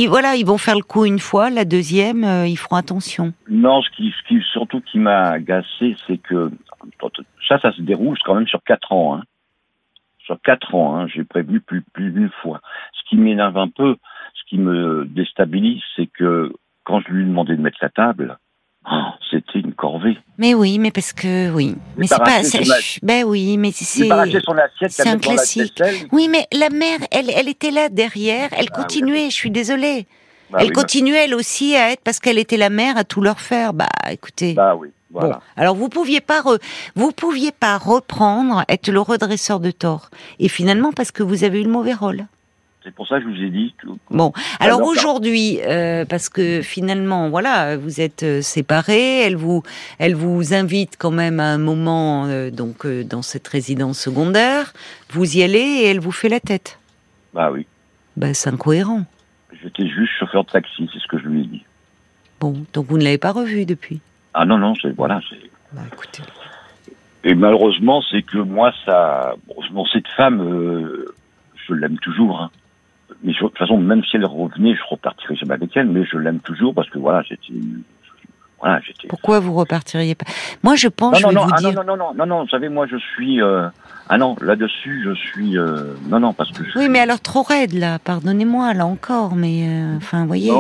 voilà, 0.08 0.36
ils 0.36 0.46
vont 0.46 0.58
faire 0.58 0.76
le 0.76 0.84
coup 0.84 1.06
une 1.06 1.20
fois, 1.20 1.50
la 1.50 1.66
deuxième 1.66 2.24
euh, 2.24 2.48
ils 2.48 2.58
feront 2.58 2.76
attention. 2.76 3.34
Non, 3.50 3.82
ce 3.82 3.90
qui, 3.96 4.12
ce 4.12 4.28
qui 4.28 4.42
surtout 4.52 4.82
qui 4.82 5.00
m'a 5.00 5.30
agacé, 5.30 5.96
c'est 6.08 6.18
que 6.18 6.52
ça, 7.48 7.60
ça 7.60 7.72
se 7.74 7.82
déroule 7.82 8.18
quand 8.26 8.36
même 8.36 8.48
sur 8.48 8.62
quatre 8.64 8.92
ans. 8.92 9.16
Hein 9.16 9.24
sur 10.32 10.42
quatre 10.42 10.76
ans, 10.76 10.96
hein, 10.96 11.08
j'ai 11.14 11.24
prévenu 11.24 11.60
plus, 11.60 11.84
plus 11.94 12.12
d'une 12.12 12.32
fois. 12.42 12.62
Ce 12.94 13.10
qui 13.10 13.18
m'énerve 13.18 13.58
un 13.58 13.68
peu, 13.68 13.96
ce 14.34 14.42
qui 14.50 14.58
me 14.58 15.06
déstabilise, 15.06 15.82
c'est 15.96 16.08
que 16.08 16.54
quand 16.86 17.02
je 17.02 17.10
lui 17.10 17.26
demandais 17.26 17.56
de 17.56 17.62
mettre 17.62 17.78
la 17.82 17.90
table, 17.90 18.38
oh, 18.90 19.10
c'était 19.30 19.60
une 19.60 19.74
corvée. 19.74 20.18
Mais 20.38 20.54
oui, 20.54 20.80
mais 20.80 20.92
parce 20.92 21.12
que 21.12 21.52
oui, 21.54 21.76
mais 21.98 22.08
c'est 22.08 22.18
pas. 22.18 22.42
Ben 23.04 23.26
oui, 23.26 23.58
mais 23.58 23.72
c'est. 23.72 24.08
C'est 24.88 25.08
un 25.10 25.18
classique. 25.18 25.82
Oui, 26.14 26.30
mais 26.30 26.46
la 26.58 26.70
mère, 26.70 27.00
elle, 27.12 27.30
elle 27.30 27.50
était 27.50 27.72
là 27.72 27.90
derrière. 27.90 28.50
Elle 28.54 28.68
ah 28.72 28.82
continuait. 28.82 29.30
Je 29.30 29.36
suis 29.36 29.52
désolée. 29.52 30.08
Bah 30.50 30.60
elle 30.62 30.74
continuait 30.74 31.26
elle 31.26 31.34
aussi 31.34 31.78
à 31.78 31.92
être 31.92 32.02
parce 32.04 32.20
qu'elle 32.20 32.38
était 32.38 32.58
la 32.58 32.70
mère 32.70 32.98
à 32.98 33.06
tout 33.06 33.22
leur 33.22 33.40
faire. 33.40 33.74
Bah, 33.74 33.88
écoutez. 34.10 34.54
Bah 34.54 34.76
oui. 34.76 34.90
Bon, 35.12 35.34
alors 35.58 35.76
vous 35.76 35.90
pouviez 35.90 36.22
pas 36.22 36.42
vous 36.96 37.12
pouviez 37.12 37.52
pas 37.52 37.78
reprendre 37.78 38.64
être 38.70 38.90
le 38.90 39.02
redresseur 39.02 39.60
de 39.60 39.72
tort 39.72 40.10
et 40.40 40.48
finalement 40.48 40.94
parce 40.94 41.12
que 41.12 41.22
vous 41.22 41.44
avez 41.44 41.60
eu 41.60 41.64
le 41.66 41.70
mauvais 41.70 41.94
rôle. 41.94 42.26
C'est 42.84 42.96
pour 42.96 43.08
ça 43.08 43.20
que 43.20 43.26
je 43.26 43.28
vous 43.28 43.44
ai 43.44 43.50
dit. 43.50 43.76
Bon, 44.10 44.34
alors 44.60 44.82
aujourd'hui, 44.82 45.60
euh, 45.62 46.04
parce 46.04 46.30
que 46.30 46.64
finalement, 46.64 47.30
voilà, 47.30 47.78
vous 47.78 48.02
êtes 48.02 48.24
euh, 48.24 48.42
séparés, 48.42 49.20
elle 49.22 49.36
vous, 49.36 49.62
elle 50.00 50.16
vous 50.16 50.56
invite 50.56 50.96
quand 50.98 51.12
même 51.12 51.40
à 51.40 51.46
un 51.46 51.60
moment, 51.60 52.26
euh, 52.26 52.50
donc 52.50 52.88
dans 52.88 53.22
cette 53.22 53.48
résidence 53.48 54.00
secondaire, 54.00 54.74
vous 55.12 55.38
y 55.38 55.44
allez 55.44 55.60
et 55.60 55.88
elle 55.88 56.00
vous 56.00 56.12
fait 56.12 56.30
la 56.30 56.40
tête. 56.40 56.80
Bah 57.36 57.52
oui. 57.52 57.68
Bah 58.18 58.34
c'est 58.34 58.50
incohérent. 58.50 59.06
J'étais 59.62 59.88
juste 59.88 60.14
chauffeur 60.20 60.44
de 60.44 60.50
taxi, 60.50 60.90
c'est 60.92 61.00
ce 61.00 61.08
que 61.08 61.20
je 61.20 61.28
lui 61.28 61.42
ai 61.42 61.46
dit. 61.46 61.64
Bon, 62.40 62.66
donc 62.74 62.88
vous 62.88 62.98
ne 62.98 63.04
l'avez 63.04 63.20
pas 63.20 63.32
revu 63.32 63.66
depuis. 63.66 64.02
Ah 64.34 64.46
non, 64.46 64.58
non, 64.58 64.74
c'est 64.82 64.96
voilà. 64.96 65.20
Bah, 65.74 65.82
écoutez. 65.92 66.24
Et 67.24 67.36
malheureusement, 67.36 68.02
c'est 68.10 68.24
que 68.24 68.38
moi, 68.38 68.74
ça. 68.86 69.36
Bon, 69.72 69.86
cette 69.86 70.08
femme, 70.10 70.42
euh, 70.42 71.06
je 71.68 71.74
l'aime 71.74 71.98
toujours. 72.00 72.42
Hein. 72.42 72.52
Mais 73.24 73.34
de 73.34 73.38
toute 73.38 73.58
façon, 73.58 73.78
même 73.78 74.04
si 74.04 74.16
elle 74.16 74.26
revenait, 74.26 74.76
je 74.76 74.84
repartirais 74.90 75.36
jamais 75.36 75.54
avec 75.54 75.76
elle, 75.78 75.88
mais 75.88 76.04
je 76.06 76.18
l'aime 76.18 76.40
toujours 76.40 76.74
parce 76.74 76.90
que 76.90 76.98
voilà, 76.98 77.22
j'étais. 77.24 77.54
Voilà, 78.62 78.80
j'étais. 78.86 79.08
Pourquoi 79.08 79.40
vous 79.40 79.54
repartiriez 79.54 80.14
pas? 80.16 80.26
Moi, 80.62 80.76
je 80.76 80.88
pense. 80.88 81.20
Non, 81.22 81.30
je 81.30 81.36
non, 81.36 81.46
vous 81.46 81.52
ah, 81.54 81.60
dire... 81.60 81.74
non, 81.74 81.84
non, 81.84 81.98
non, 81.98 82.14
non, 82.14 82.26
non, 82.26 82.44
Vous 82.44 82.50
savez, 82.50 82.70
moi, 82.70 82.86
je 82.86 82.98
suis. 82.98 83.42
Euh, 83.42 83.68
ah 84.08 84.18
non, 84.18 84.36
là-dessus, 84.40 85.02
je 85.04 85.16
suis. 85.16 85.58
Euh, 85.58 85.96
non, 86.08 86.20
non, 86.20 86.34
parce 86.34 86.52
que. 86.52 86.62
Oui, 86.76 86.88
mais 86.90 87.00
alors 87.00 87.20
trop 87.20 87.42
raide, 87.42 87.74
là. 87.74 87.98
Pardonnez-moi, 87.98 88.74
là 88.74 88.86
encore, 88.86 89.36
mais. 89.36 89.64
Euh, 89.68 89.98
enfin, 89.98 90.22
vous 90.22 90.28
voyez. 90.28 90.52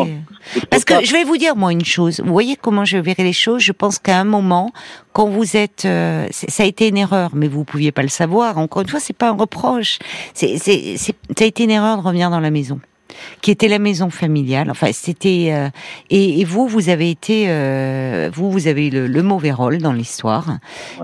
Parce 0.71 0.83
que 0.83 1.05
je 1.05 1.11
vais 1.13 1.23
vous 1.23 1.37
dire, 1.37 1.55
moi, 1.55 1.71
une 1.71 1.85
chose. 1.85 2.21
Vous 2.25 2.33
voyez 2.33 2.55
comment 2.55 2.85
je 2.85 2.97
verrai 2.97 3.23
les 3.23 3.33
choses? 3.33 3.61
Je 3.61 3.71
pense 3.71 3.99
qu'à 3.99 4.19
un 4.19 4.23
moment, 4.23 4.71
quand 5.13 5.27
vous 5.27 5.55
êtes. 5.55 5.85
Euh, 5.85 6.27
ça 6.31 6.63
a 6.63 6.65
été 6.65 6.87
une 6.87 6.97
erreur, 6.97 7.31
mais 7.35 7.47
vous 7.47 7.63
pouviez 7.63 7.91
pas 7.91 8.01
le 8.01 8.07
savoir. 8.07 8.57
Encore 8.57 8.81
une 8.81 8.87
fois, 8.87 8.99
c'est 8.99 9.15
pas 9.15 9.29
un 9.29 9.37
reproche. 9.37 9.99
C'est, 10.33 10.57
ça 10.57 11.13
a 11.39 11.45
été 11.45 11.63
une 11.63 11.71
erreur 11.71 11.97
de 11.97 12.01
revenir 12.01 12.31
dans 12.31 12.39
la 12.39 12.51
maison 12.51 12.79
qui 13.41 13.51
était 13.51 13.67
la 13.67 13.79
maison 13.79 14.09
familiale. 14.09 14.69
Enfin, 14.69 14.89
c'était 14.93 15.49
euh, 15.51 15.69
et, 16.09 16.43
vous, 16.45 16.67
vous 16.67 16.89
avez 16.89 17.09
été, 17.09 17.45
euh, 17.47 18.29
vous, 18.33 18.51
vous 18.51 18.67
avez 18.67 18.89
le, 18.89 19.07
le 19.07 19.23
mauvais 19.23 19.51
rôle 19.51 19.79
dans 19.79 19.93
l'histoire 19.93 20.57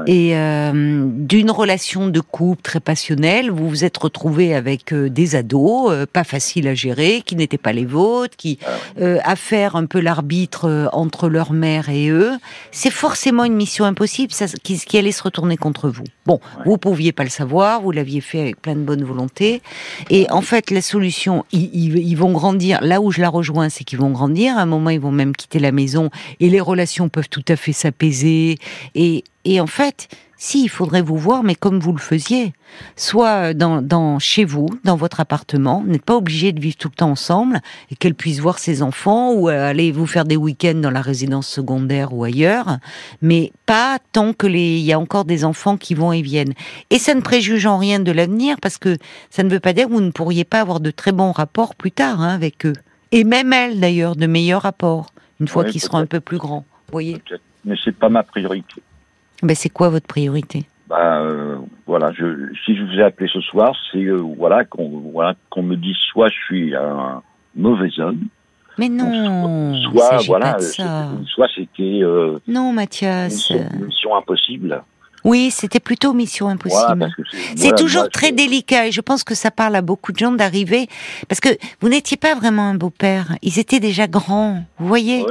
et 0.06 0.36
euh, 0.36 1.06
d'une 1.08 1.52
relation 1.52 2.08
de 2.08 2.20
couple 2.20 2.62
très 2.62 2.80
passionnelle, 2.80 3.52
vous 3.52 3.70
vous 3.70 3.84
êtes 3.84 3.98
retrouvé 3.98 4.54
avec 4.54 4.94
des 4.94 5.36
ados, 5.36 6.06
pas 6.12 6.24
faciles 6.24 6.68
à 6.68 6.76
gérer, 6.76 7.22
qui 7.26 7.36
n'étaient 7.36 7.58
pas 7.58 7.74
les 7.74 7.86
vôtres, 7.86 8.36
qui 8.36 8.60
ah 8.66 9.06
à 9.24 9.36
faire 9.36 9.76
un 9.76 9.86
peu 9.86 10.00
l'arbitre 10.00 10.90
entre 10.94 11.30
leur 11.30 11.54
mère 11.54 11.90
et 11.90 12.10
eux. 12.10 12.32
C'est 12.72 12.92
forcément 12.92 13.44
une 13.44 13.56
mission 13.56 13.86
impossible, 13.86 14.34
ça, 14.34 14.46
qui, 14.64 14.80
qui, 14.80 14.98
allait 14.98 15.12
se 15.12 15.24
retourner 15.24 15.58
contre 15.58 15.90
vous. 15.90 16.04
Bon, 16.26 16.40
vous 16.66 16.78
pouviez 16.78 17.12
pas 17.12 17.24
le 17.24 17.30
savoir, 17.30 17.82
vous 17.82 17.92
l'aviez 17.92 18.22
fait 18.22 18.40
avec 18.40 18.62
plein 18.62 18.76
de 18.76 18.82
bonne 18.82 19.04
volonté, 19.04 19.62
et 20.10 20.28
en 20.30 20.42
fait, 20.42 20.72
la 20.72 20.82
solution, 20.82 21.46
il, 21.52 21.70
il 21.74 21.97
ils 21.98 22.16
vont 22.16 22.32
grandir. 22.32 22.80
Là 22.82 23.02
où 23.02 23.12
je 23.12 23.22
la 23.22 23.30
rejoins, 23.30 23.70
c'est 23.70 23.84
qu'ils 23.84 24.00
vont 24.00 24.12
grandir. 24.12 24.58
À 24.58 24.62
un 24.62 24.66
moment, 24.66 24.90
ils 24.90 25.00
vont 25.00 25.12
même 25.12 25.36
quitter 25.36 25.60
la 25.60 25.72
maison 25.72 26.10
et 26.40 26.50
les 26.50 26.62
relations 26.62 27.10
peuvent 27.10 27.30
tout 27.30 27.46
à 27.48 27.56
fait 27.56 27.74
s'apaiser. 27.74 28.58
Et, 28.96 29.24
et 29.46 29.60
en 29.60 29.68
fait, 29.68 30.08
si, 30.40 30.64
il 30.64 30.70
faudrait 30.70 31.02
vous 31.02 31.18
voir, 31.18 31.44
mais 31.44 31.56
comme 31.56 31.80
vous 31.80 31.94
le 31.94 32.00
faisiez. 32.00 32.54
Soit 32.96 33.56
dans, 33.56 33.82
dans 33.82 34.20
chez 34.20 34.46
vous, 34.46 34.68
dans 34.84 34.96
votre 34.96 35.20
appartement. 35.20 35.84
N'êtes 35.86 36.06
pas 36.06 36.16
obligé 36.16 36.52
de 36.52 36.60
vivre 36.60 36.78
tout 36.78 36.90
le 36.90 36.96
temps 36.96 37.10
ensemble 37.10 37.60
et 37.90 37.96
qu'elle 37.96 38.14
puisse 38.14 38.40
voir 38.40 38.60
ses 38.60 38.84
enfants 38.84 39.34
ou 39.34 39.48
aller 39.48 39.92
vous 39.92 40.06
faire 40.06 40.26
des 40.26 40.38
week-ends 40.38 40.76
dans 40.76 40.92
la 40.92 41.02
résidence 41.02 41.48
secondaire 41.48 42.14
ou 42.14 42.24
ailleurs. 42.24 42.78
Mais 43.22 43.52
pas 43.66 43.98
tant 44.12 44.34
que 44.34 44.46
les, 44.46 44.78
il 44.78 44.86
y 44.86 44.94
a 44.94 45.00
encore 45.00 45.26
des 45.26 45.44
enfants 45.44 45.76
qui 45.76 45.96
vont 45.96 46.14
et 46.14 46.22
viennent. 46.22 46.54
Et 46.92 47.00
ça 47.00 47.16
ne 47.16 47.22
préjuge 47.22 47.66
en 47.66 47.80
rien 47.80 48.00
de 48.00 48.12
l'avenir 48.12 48.58
parce 48.62 48.78
que 48.78 48.98
ça 49.32 49.42
ne 49.42 49.50
veut 49.50 49.60
pas 49.60 49.74
dire 49.74 49.88
que 49.88 49.94
vous 49.94 50.02
ne 50.02 50.12
pourriez 50.12 50.44
pas 50.44 50.62
avoir 50.62 50.80
de 50.80 50.92
très 50.92 51.12
bons 51.12 51.32
rapports 51.32 51.74
plus 51.74 51.92
tard 51.92 52.22
hein, 52.22 52.30
avec 52.30 52.66
eux. 52.66 52.74
Et 53.12 53.24
même 53.24 53.54
elle 53.54 53.80
d'ailleurs, 53.80 54.16
de 54.16 54.28
meilleurs 54.28 54.64
rapports, 54.64 55.08
une 55.40 55.48
fois 55.48 55.64
qu'ils 55.64 55.82
seront 55.82 55.98
un 55.98 56.06
peu 56.06 56.20
plus 56.20 56.38
grands. 56.38 56.66
voyez? 56.92 57.18
Mais 57.66 57.76
c'est 57.84 57.96
pas 57.96 58.10
ma 58.10 58.24
priorité. 58.24 58.82
Ben, 59.44 59.56
c'est 59.56 59.70
quoi 59.70 59.90
votre 59.90 60.08
priorité? 60.08 60.66
Bah, 60.88 61.20
euh, 61.20 61.58
voilà, 61.86 62.12
je, 62.14 62.48
si 62.66 62.76
je 62.76 62.84
vous 62.84 63.00
ai 63.00 63.04
appelé 63.04 63.30
ce 63.32 63.42
soir, 63.42 63.76
c'est 63.92 64.06
euh, 64.06 64.16
voilà 64.38 64.64
qu'on 64.64 64.88
voilà, 65.12 65.36
qu'on 65.50 65.62
me 65.62 65.76
dise 65.76 65.98
soit 66.12 66.30
je 66.30 66.46
suis 66.46 66.76
un 66.76 67.22
mauvais 67.56 67.90
homme, 68.00 68.22
mais 68.78 68.88
non, 68.88 69.74
soit 69.92 70.20
voilà, 70.28 70.58
soit 70.60 71.48
c'était 71.56 72.00
euh, 72.04 72.40
non 72.48 72.72
Mathias, 72.72 73.50
une 73.50 73.86
mission 73.86 74.16
impossible. 74.16 74.82
Oui, 75.28 75.52
c'était 75.52 75.82
plutôt 75.82 76.14
mission 76.14 76.48
impossible. 76.48 77.10
c'est 77.58 77.76
toujours 77.76 78.10
très 78.10 78.32
délicat 78.32 78.88
et 78.88 78.92
je 78.94 79.02
pense 79.02 79.26
que 79.26 79.36
ça 79.36 79.52
parle 79.52 79.76
à 79.76 79.82
beaucoup 79.82 80.14
de 80.14 80.18
gens 80.18 80.32
d'arriver 80.32 80.88
parce 81.28 81.42
que 81.42 81.50
vous 81.82 81.90
n'étiez 81.90 82.16
pas 82.16 82.34
vraiment 82.34 82.70
un 82.70 82.76
beau-père. 82.76 83.36
Ils 83.42 83.60
étaient 83.60 83.82
déjà 83.82 84.08
grands, 84.08 84.64
vous 84.80 84.88
voyez. 84.88 85.26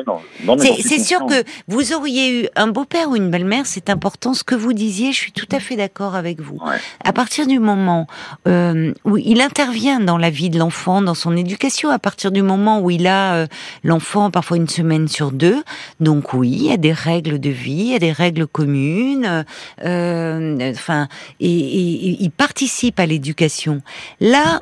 c'est 0.59 0.98
sûr 0.98 1.24
que 1.24 1.42
vous 1.66 1.94
auriez 1.94 2.42
eu 2.42 2.48
un 2.56 2.66
beau-père 2.66 3.09
ou 3.09 3.16
une 3.16 3.30
belle-mère, 3.30 3.64
c'est 3.64 3.88
important. 3.88 4.35
Ce 4.35 4.44
que 4.44 4.54
vous 4.54 4.74
disiez, 4.74 5.12
je 5.12 5.16
suis 5.16 5.32
tout 5.32 5.48
à 5.50 5.61
fait 5.61 5.76
d'accord 5.76 6.14
avec 6.14 6.42
vous. 6.42 6.61
À 7.02 7.14
partir 7.14 7.46
du 7.46 7.59
moment 7.59 8.06
euh, 8.46 8.92
où 9.06 9.16
il 9.16 9.40
intervient 9.40 10.00
dans 10.00 10.18
la 10.18 10.28
vie 10.28 10.50
de 10.50 10.59
l'enfant, 10.59 11.00
dans 11.00 11.14
son 11.14 11.35
éducation, 11.35 11.88
à 11.88 11.98
partir 11.98 12.32
du 12.32 12.42
moment 12.42 12.80
où 12.80 12.90
il 12.90 13.06
a 13.06 13.35
euh, 13.35 13.46
l'enfant 13.82 14.30
parfois 14.30 14.59
une 14.59 14.68
semaine 14.68 15.09
sur 15.09 15.32
deux, 15.32 15.62
donc 16.00 16.35
oui, 16.35 16.50
il 16.50 16.66
y 16.66 16.72
a 16.72 16.76
des 16.76 16.92
règles 16.92 17.38
de 17.38 17.48
vie, 17.48 17.72
il 17.72 17.92
y 17.92 17.94
a 17.94 17.98
des 17.98 18.12
règles 18.12 18.46
communes. 18.46 19.24
Euh, 19.24 19.86
enfin, 19.87 21.09
et, 21.40 21.49
il 21.49 22.31
participe 22.31 22.99
à 23.01 23.07
l'éducation. 23.07 23.83
Là, 24.20 24.61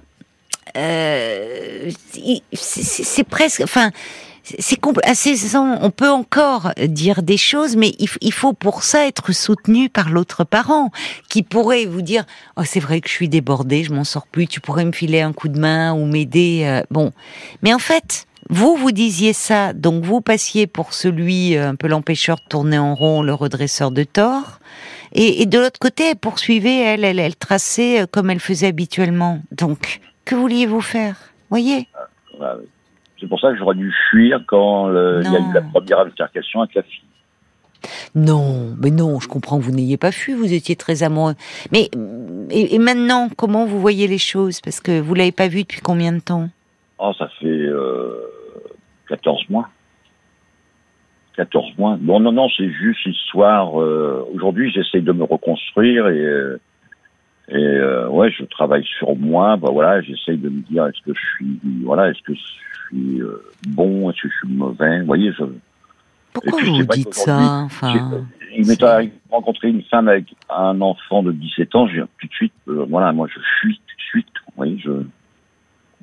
euh, 0.77 1.91
c'est 2.53 3.25
presque, 3.25 3.61
enfin, 3.63 3.91
c'est 4.45 4.79
16 5.15 5.57
ans, 5.57 5.79
on 5.81 5.91
peut 5.91 6.11
encore 6.11 6.73
dire 6.87 7.23
des 7.23 7.37
choses, 7.37 7.77
mais 7.77 7.93
il, 7.99 8.33
faut 8.33 8.53
pour 8.53 8.83
ça 8.83 9.07
être 9.07 9.33
soutenu 9.33 9.89
par 9.89 10.11
l'autre 10.11 10.45
parent, 10.45 10.91
qui 11.29 11.43
pourrait 11.43 11.87
vous 11.87 12.03
dire 12.03 12.25
oh 12.57 12.63
c'est 12.65 12.81
vrai 12.81 13.01
que 13.01 13.09
je 13.09 13.15
suis 13.15 13.29
débordé, 13.29 13.85
je 13.85 13.93
m'en 13.93 14.05
sors 14.05 14.27
plus, 14.27 14.47
tu 14.47 14.61
pourrais 14.61 14.85
me 14.85 14.93
filer 14.93 15.23
un 15.23 15.33
coup 15.33 15.49
de 15.49 15.59
main 15.59 15.95
ou 15.95 16.05
m'aider. 16.05 16.63
Euh, 16.65 16.83
bon, 16.91 17.13
mais 17.63 17.73
en 17.73 17.79
fait, 17.79 18.27
vous 18.51 18.77
vous 18.77 18.93
disiez 18.93 19.33
ça, 19.33 19.73
donc 19.73 20.05
vous 20.05 20.21
passiez 20.21 20.67
pour 20.67 20.93
celui 20.93 21.57
un 21.57 21.75
peu 21.75 21.89
l'empêcheur 21.89 22.37
de 22.37 22.49
tourner 22.49 22.79
en 22.79 22.95
rond, 22.95 23.23
le 23.23 23.35
redresseur 23.35 23.91
de 23.91 24.05
tort. 24.05 24.61
Et, 25.15 25.47
de 25.47 25.59
l'autre 25.59 25.79
côté, 25.79 26.11
elle 26.11 26.17
poursuivait, 26.17 26.81
elle, 26.81 27.05
elle, 27.05 27.21
elle 27.21 27.37
traçait 27.37 28.03
euh, 28.03 28.07
comme 28.11 28.31
elle 28.31 28.41
faisait 28.41 28.67
habituellement. 28.67 29.41
Donc, 29.53 30.01
que 30.25 30.35
vouliez-vous 30.35 30.81
faire? 30.81 31.17
Voyez? 31.51 31.87
Ah, 32.41 32.57
C'est 33.21 33.29
pour 33.29 33.41
ça 33.41 33.53
que 33.53 33.59
j'aurais 33.59 33.77
dû 33.77 33.95
fuir 34.11 34.43
quand 34.49 34.91
il 34.91 35.31
y 35.31 35.37
a 35.37 35.39
eu 35.39 35.53
la 35.53 35.63
première 35.63 36.01
altercation 36.01 36.63
avec 36.63 36.75
la 36.75 36.83
fille. 36.83 37.05
Non, 38.15 38.75
mais 38.79 38.91
non, 38.91 39.21
je 39.21 39.29
comprends 39.29 39.59
que 39.59 39.63
vous 39.63 39.71
n'ayez 39.71 39.97
pas 39.97 40.11
fui, 40.11 40.35
vous 40.35 40.53
étiez 40.53 40.75
très 40.75 41.03
amoureux. 41.03 41.35
Mais 41.71 41.91
et, 42.51 42.79
maintenant, 42.79 43.29
comment 43.37 43.67
vous 43.67 43.81
voyez 43.81 44.09
les 44.09 44.19
choses? 44.19 44.61
Parce 44.61 44.81
que 44.81 45.01
vous 45.01 45.15
l'avez 45.15 45.33
pas 45.33 45.49
vu 45.49 45.63
depuis 45.63 45.81
combien 45.81 46.13
de 46.13 46.21
temps? 46.21 46.49
Oh, 46.99 47.13
ça 47.19 47.29
fait 47.41 47.47
euh, 47.47 48.34
14 49.09 49.49
mois. 49.51 49.69
14 51.37 51.77
mois. 51.79 51.97
Bon, 52.01 52.21
non, 52.21 52.33
non, 52.33 52.49
c'est 52.57 52.71
juste 52.71 53.05
histoire. 53.07 53.81
Euh, 53.81 54.25
aujourd'hui, 54.33 54.71
j'essaye 54.71 55.03
de 55.03 55.13
me 55.13 55.25
reconstruire 55.25 56.09
et 56.09 56.25
euh, 56.25 56.61
et 57.49 57.57
euh, 57.57 58.09
ouais, 58.09 58.31
je 58.31 58.45
travaille 58.45 58.85
sur 58.99 59.17
moi. 59.17 59.57
Bah 59.57 59.69
voilà, 59.73 60.01
j'essaye 60.01 60.39
de 60.39 60.49
me 60.49 60.63
dire 60.63 60.87
est-ce 60.87 61.03
que 61.05 61.13
je 61.15 61.27
suis 61.37 61.61
voilà, 61.85 62.11
est-ce 62.11 62.23
que 62.23 62.35
je 62.35 62.41
suis 62.41 63.21
bon, 63.69 64.11
est-ce 64.11 64.23
que 64.23 64.29
je 64.29 64.37
suis 64.47 64.55
mauvais? 64.55 65.01
Vous 65.01 65.07
voyez, 65.07 65.33
je. 65.33 65.45
Pourquoi 66.33 66.63
vous 66.63 66.83
dites 66.95 67.15
ça 67.15 67.65
Enfin. 67.65 68.25
Il 68.57 68.69
m'est 68.69 68.83
arrivé 68.85 69.11
de 69.11 69.33
rencontrer 69.33 69.69
une 69.69 69.83
femme 69.83 70.07
avec 70.07 70.27
un 70.49 70.81
enfant 70.81 71.25
de 71.25 71.33
17 71.33 71.75
ans. 71.75 71.89
Je 71.89 72.01
tout 72.03 72.27
de 72.29 72.33
suite, 72.33 72.53
voilà, 72.67 73.13
moi 73.13 73.27
je 73.29 73.41
fuis 73.61 73.81
tout 73.87 73.97
de 73.97 74.03
suite. 74.03 74.29
Vous 74.47 74.53
voyez, 74.57 74.79
je 74.79 74.91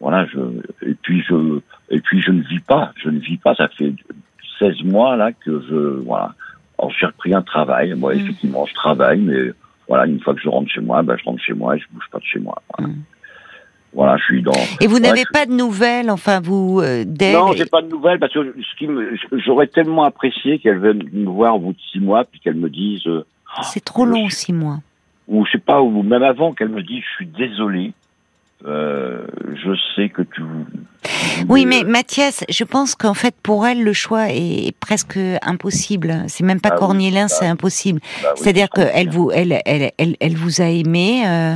voilà, 0.02 0.26
je 0.26 0.40
et 0.86 0.96
puis 0.96 1.22
je 1.22 1.60
et 1.92 2.00
puis 2.02 2.22
je 2.22 2.32
ne 2.32 2.42
vis 2.42 2.60
pas, 2.60 2.92
je 3.02 3.10
ne 3.10 3.20
vis 3.20 3.38
pas. 3.38 3.54
Ça 3.54 3.68
fait 3.68 3.94
16 4.58 4.84
mois 4.84 5.16
là 5.16 5.32
que 5.32 5.62
je 5.70 6.02
voilà. 6.04 6.34
Alors 6.80 6.92
j'ai 7.00 7.06
repris 7.06 7.34
un 7.36 7.44
travail. 7.44 7.94
Moi, 7.94 8.16
mm. 8.16 8.20
effectivement, 8.20 8.66
je 8.66 8.74
travaille, 8.74 9.20
mais 9.22 9.54
voilà, 9.88 10.08
une 10.08 10.20
fois 10.20 10.34
que 10.34 10.42
je 10.42 10.50
rentre 10.50 10.72
chez 10.72 10.82
moi, 10.82 11.04
ben, 11.04 11.16
je 11.18 11.24
rentre 11.24 11.42
chez 11.44 11.54
moi 11.54 11.76
et 11.76 11.80
je 11.80 11.86
bouge 11.92 12.06
pas 12.12 12.18
de 12.18 12.24
chez 12.24 12.40
moi. 12.40 12.60
Voilà. 13.94 14.16
Mm. 14.16 14.18
je 14.18 14.24
suis 14.24 14.42
dans. 14.42 14.52
Et 14.80 14.88
vous 14.88 15.00
n'avez 15.00 15.26
pas 15.32 15.46
de 15.46 15.52
nouvelles, 15.52 16.10
enfin 16.10 16.42
vous 16.42 16.82
euh, 16.82 17.04
d'elle 17.06 17.36
Non, 17.36 17.54
j'ai 17.54 17.68
pas 17.68 17.84
de 17.84 17.88
nouvelles 17.88 18.18
parce 18.18 18.34
que 18.34 18.56
ce 18.60 18.78
qui 18.78 18.90
j'aurais 19.46 19.68
tellement 19.68 20.04
apprécié 20.04 20.58
qu'elle 20.58 20.80
vienne 20.80 21.04
me 21.14 21.30
voir 21.30 21.58
au 21.58 21.60
bout 21.60 21.74
de 21.74 21.82
six 21.92 22.00
mois 22.00 22.26
puis 22.26 22.40
qu'elle 22.40 22.56
me 22.56 22.72
dise. 22.72 23.06
Euh, 23.06 23.24
c'est 23.62 23.86
trop 23.86 24.06
long, 24.06 24.30
six 24.30 24.54
mois. 24.54 24.80
Ou 25.28 25.46
je 25.46 25.52
sais 25.52 25.60
pas, 25.60 25.80
ou 25.80 26.02
même 26.02 26.24
avant 26.24 26.54
qu'elle 26.54 26.70
me 26.70 26.82
dise, 26.82 27.04
je 27.08 27.16
suis 27.18 27.28
désolé. 27.28 27.94
Euh, 28.66 29.26
je 29.56 29.76
sais 29.96 30.10
que 30.10 30.22
tu. 30.22 30.42
Oui, 31.50 31.66
mais 31.66 31.84
Mathias, 31.84 32.44
je 32.50 32.64
pense 32.64 32.96
qu'en 32.96 33.14
fait, 33.14 33.36
pour 33.42 33.66
elle, 33.66 33.84
le 33.84 33.94
choix 33.94 34.30
est 34.30 34.74
presque 34.80 35.18
impossible. 35.42 36.26
C'est 36.28 36.44
même 36.44 36.62
pas 36.62 36.70
ah 36.74 36.78
cornélien, 36.78 37.28
c'est 37.28 37.46
bah 37.46 37.52
impossible. 37.52 38.00
Bah 38.22 38.34
C'est-à-dire 38.36 38.70
qu'elle 38.70 39.10
vous, 39.10 39.32
elle, 39.32 39.62
elle, 39.66 39.92
elle, 39.98 40.16
elle, 40.20 40.36
vous 40.36 40.62
a 40.62 40.66
aimé, 40.66 41.24
euh, 41.26 41.56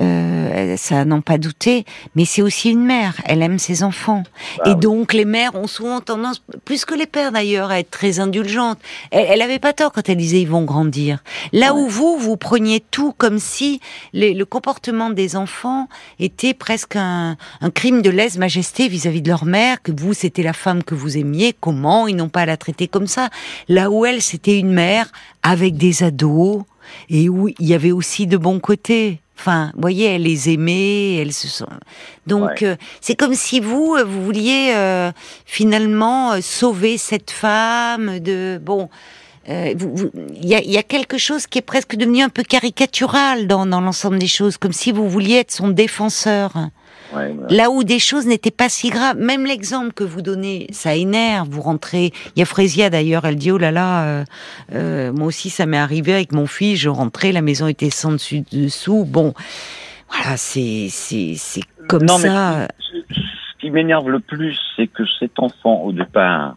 euh, 0.00 0.76
ça 0.76 1.04
n'en 1.04 1.20
pas 1.20 1.38
douté, 1.38 1.84
mais 2.14 2.24
c'est 2.24 2.42
aussi 2.42 2.70
une 2.70 2.84
mère. 2.84 3.14
Elle 3.24 3.42
aime 3.42 3.58
ses 3.58 3.82
enfants. 3.82 4.22
Bah 4.58 4.70
Et 4.70 4.74
donc, 4.74 5.12
les 5.12 5.24
mères 5.24 5.54
ont 5.54 5.66
souvent 5.66 6.00
tendance, 6.00 6.42
plus 6.64 6.84
que 6.84 6.94
les 6.94 7.06
pères 7.06 7.32
d'ailleurs, 7.32 7.70
à 7.70 7.80
être 7.80 7.90
très 7.90 8.20
indulgentes. 8.20 8.78
Elle, 9.10 9.26
elle 9.30 9.42
avait 9.42 9.58
pas 9.58 9.72
tort 9.72 9.92
quand 9.92 10.08
elle 10.08 10.18
disait 10.18 10.40
ils 10.40 10.48
vont 10.48 10.62
grandir. 10.62 11.18
Là 11.52 11.74
où 11.74 11.88
vous, 11.88 12.16
vous 12.18 12.36
preniez 12.36 12.80
tout 12.90 13.12
comme 13.16 13.38
si 13.38 13.80
le 14.12 14.44
comportement 14.44 15.10
des 15.10 15.36
enfants 15.36 15.88
était 16.18 16.54
presque 16.54 16.96
un, 16.96 17.36
crime 17.74 18.02
de 18.02 18.10
lèse-majesté 18.10 18.75
vis-à-vis 18.84 19.22
de 19.22 19.28
leur 19.28 19.44
mère, 19.44 19.82
que 19.82 19.92
vous, 19.92 20.14
c'était 20.14 20.42
la 20.42 20.52
femme 20.52 20.82
que 20.82 20.94
vous 20.94 21.16
aimiez, 21.16 21.54
comment 21.58 22.06
ils 22.06 22.16
n'ont 22.16 22.28
pas 22.28 22.42
à 22.42 22.46
la 22.46 22.56
traiter 22.56 22.88
comme 22.88 23.06
ça. 23.06 23.30
Là 23.68 23.90
où 23.90 24.04
elle, 24.04 24.22
c'était 24.22 24.58
une 24.58 24.72
mère 24.72 25.10
avec 25.42 25.76
des 25.76 26.02
ados, 26.02 26.62
et 27.08 27.28
où 27.28 27.48
il 27.48 27.66
y 27.66 27.74
avait 27.74 27.92
aussi 27.92 28.26
de 28.26 28.36
bons 28.36 28.60
côtés. 28.60 29.20
Enfin, 29.38 29.70
vous 29.74 29.82
voyez, 29.82 30.06
elle 30.06 30.22
les 30.22 30.50
aimait, 30.50 31.16
elles 31.16 31.32
se 31.32 31.48
sont. 31.48 31.68
Donc, 32.26 32.62
euh, 32.62 32.76
c'est 33.00 33.14
comme 33.14 33.34
si 33.34 33.60
vous, 33.60 33.94
euh, 33.94 34.04
vous 34.04 34.24
vouliez 34.24 34.72
euh, 34.74 35.12
finalement 35.44 36.40
sauver 36.40 36.96
cette 36.96 37.30
femme 37.30 38.18
de 38.18 38.58
bon. 38.62 38.88
Il 39.48 40.18
y, 40.42 40.76
a, 40.76 40.82
quelque 40.82 41.18
chose 41.18 41.46
qui 41.46 41.58
est 41.58 41.62
presque 41.62 41.94
devenu 41.94 42.20
un 42.20 42.28
peu 42.28 42.42
caricatural 42.42 43.46
dans, 43.46 43.64
dans 43.64 43.80
l'ensemble 43.80 44.18
des 44.18 44.26
choses, 44.26 44.56
comme 44.56 44.72
si 44.72 44.90
vous 44.90 45.08
vouliez 45.08 45.36
être 45.36 45.52
son 45.52 45.68
défenseur. 45.68 46.52
Là 47.50 47.70
où 47.70 47.84
des 47.84 47.98
choses 47.98 48.26
n'étaient 48.26 48.50
pas 48.50 48.68
si 48.68 48.90
graves. 48.90 49.16
Même 49.16 49.46
l'exemple 49.46 49.92
que 49.92 50.04
vous 50.04 50.22
donnez, 50.22 50.66
ça 50.70 50.94
énerve. 50.94 51.48
Vous 51.48 51.62
rentrez. 51.62 52.12
Il 52.34 52.40
y 52.40 52.42
a 52.42 52.44
Frésia 52.46 52.90
d'ailleurs, 52.90 53.24
elle 53.24 53.36
dit 53.36 53.50
oh 53.50 53.58
là 53.58 53.70
là, 53.70 54.04
euh, 54.04 54.24
euh, 54.74 55.12
moi 55.12 55.26
aussi 55.26 55.50
ça 55.50 55.66
m'est 55.66 55.78
arrivé 55.78 56.12
avec 56.12 56.32
mon 56.32 56.46
fils. 56.46 56.78
Je 56.78 56.88
rentrais, 56.88 57.32
la 57.32 57.42
maison 57.42 57.66
était 57.66 57.90
sans 57.90 58.12
dessus 58.12 58.44
dessous. 58.52 59.04
Bon, 59.04 59.34
voilà, 60.10 60.36
c'est 60.36 60.88
comme 61.88 62.08
ça. 62.08 62.68
ce 62.78 63.60
qui 63.60 63.70
m'énerve 63.70 64.08
le 64.08 64.20
plus, 64.20 64.58
c'est 64.76 64.86
que 64.86 65.02
cet 65.18 65.38
enfant 65.38 65.82
au 65.82 65.92
départ 65.92 66.56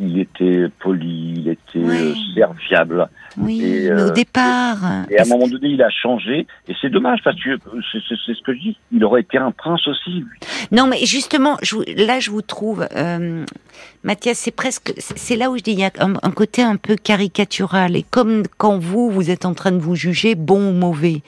il 0.00 0.18
était 0.18 0.66
poli, 0.80 1.34
il 1.36 1.48
était 1.48 1.78
euh, 1.78 2.14
serviable. 2.34 3.08
Oui, 3.36 3.62
et, 3.62 3.92
au 3.92 3.96
euh, 3.96 4.10
départ. 4.10 4.78
Et, 5.10 5.18
à 5.18 5.22
un 5.22 5.28
moment 5.28 5.46
donné, 5.46 5.68
il 5.68 5.82
a 5.82 5.90
changé. 5.90 6.46
Et 6.68 6.74
c'est 6.80 6.88
dommage 6.88 7.20
parce 7.22 7.36
que 7.42 7.50
c'est 7.92 8.34
ce 8.34 8.42
que 8.42 8.54
je 8.54 8.58
dis. 8.58 8.78
Il 8.92 9.04
aurait 9.04 9.20
été 9.20 9.38
un 9.38 9.52
prince 9.52 9.86
aussi. 9.86 10.24
Non, 10.72 10.86
mais 10.86 11.04
justement, 11.04 11.56
je, 11.62 11.76
là, 12.06 12.18
je 12.18 12.30
vous 12.30 12.42
trouve, 12.42 12.86
euh, 12.96 13.44
Mathias, 14.02 14.38
c'est 14.38 14.50
presque, 14.50 14.94
c'est 14.98 15.36
là 15.36 15.50
où 15.50 15.58
je 15.58 15.62
dis, 15.62 15.72
il 15.72 15.80
y 15.80 15.84
a 15.84 15.90
un, 15.98 16.30
côté 16.30 16.62
un 16.62 16.76
peu 16.76 16.96
caricatural. 16.96 17.96
Et 17.96 18.02
comme 18.02 18.44
quand 18.56 18.78
vous, 18.78 19.10
vous 19.10 19.30
êtes 19.30 19.44
en 19.44 19.52
train 19.52 19.72
de 19.72 19.78
vous 19.78 19.94
juger 19.94 20.34
bon 20.34 20.70
ou 20.70 20.72
mauvais, 20.72 21.22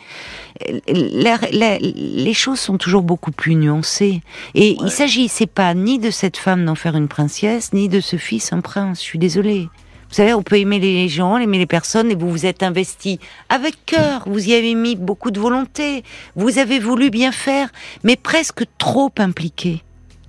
les 0.88 2.34
choses 2.34 2.60
sont 2.60 2.78
toujours 2.78 3.02
beaucoup 3.02 3.32
plus 3.32 3.56
nuancées. 3.56 4.22
Et 4.54 4.76
il 4.80 4.90
s'agissait 4.90 5.46
pas 5.46 5.74
ni 5.74 5.98
de 5.98 6.10
cette 6.10 6.36
femme 6.36 6.64
d'en 6.64 6.74
faire 6.74 6.96
une 6.96 7.08
princesse, 7.08 7.72
ni 7.72 7.88
de 7.88 8.00
ce 8.00 8.16
fils 8.16 8.52
un 8.52 8.60
prince. 8.60 9.00
Je 9.00 9.04
suis 9.04 9.18
désolée. 9.18 9.68
Vous 10.12 10.16
savez, 10.16 10.34
on 10.34 10.42
peut 10.42 10.58
aimer 10.58 10.78
les 10.78 11.08
gens, 11.08 11.38
aimer 11.38 11.56
les 11.56 11.66
personnes, 11.66 12.10
et 12.10 12.14
vous 12.14 12.30
vous 12.30 12.44
êtes 12.44 12.62
investi 12.62 13.18
avec 13.48 13.86
cœur. 13.86 14.24
Vous 14.26 14.46
y 14.46 14.52
avez 14.52 14.74
mis 14.74 14.94
beaucoup 14.94 15.30
de 15.30 15.40
volonté. 15.40 16.04
Vous 16.36 16.58
avez 16.58 16.78
voulu 16.78 17.08
bien 17.08 17.32
faire, 17.32 17.70
mais 18.04 18.16
presque 18.16 18.64
trop 18.76 19.10
impliqué. 19.16 19.82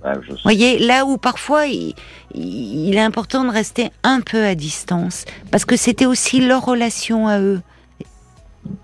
Vous 0.04 0.36
voyez, 0.42 0.78
là 0.78 1.06
où 1.06 1.16
parfois 1.16 1.66
il, 1.66 1.94
il, 2.34 2.94
est 2.94 3.00
important 3.00 3.44
de 3.44 3.50
rester 3.50 3.90
un 4.02 4.20
peu 4.20 4.44
à 4.44 4.54
distance, 4.54 5.24
parce 5.50 5.64
que 5.64 5.76
c'était 5.76 6.06
aussi 6.06 6.40
leur 6.40 6.64
relation 6.64 7.26
à 7.26 7.40
eux. 7.40 7.60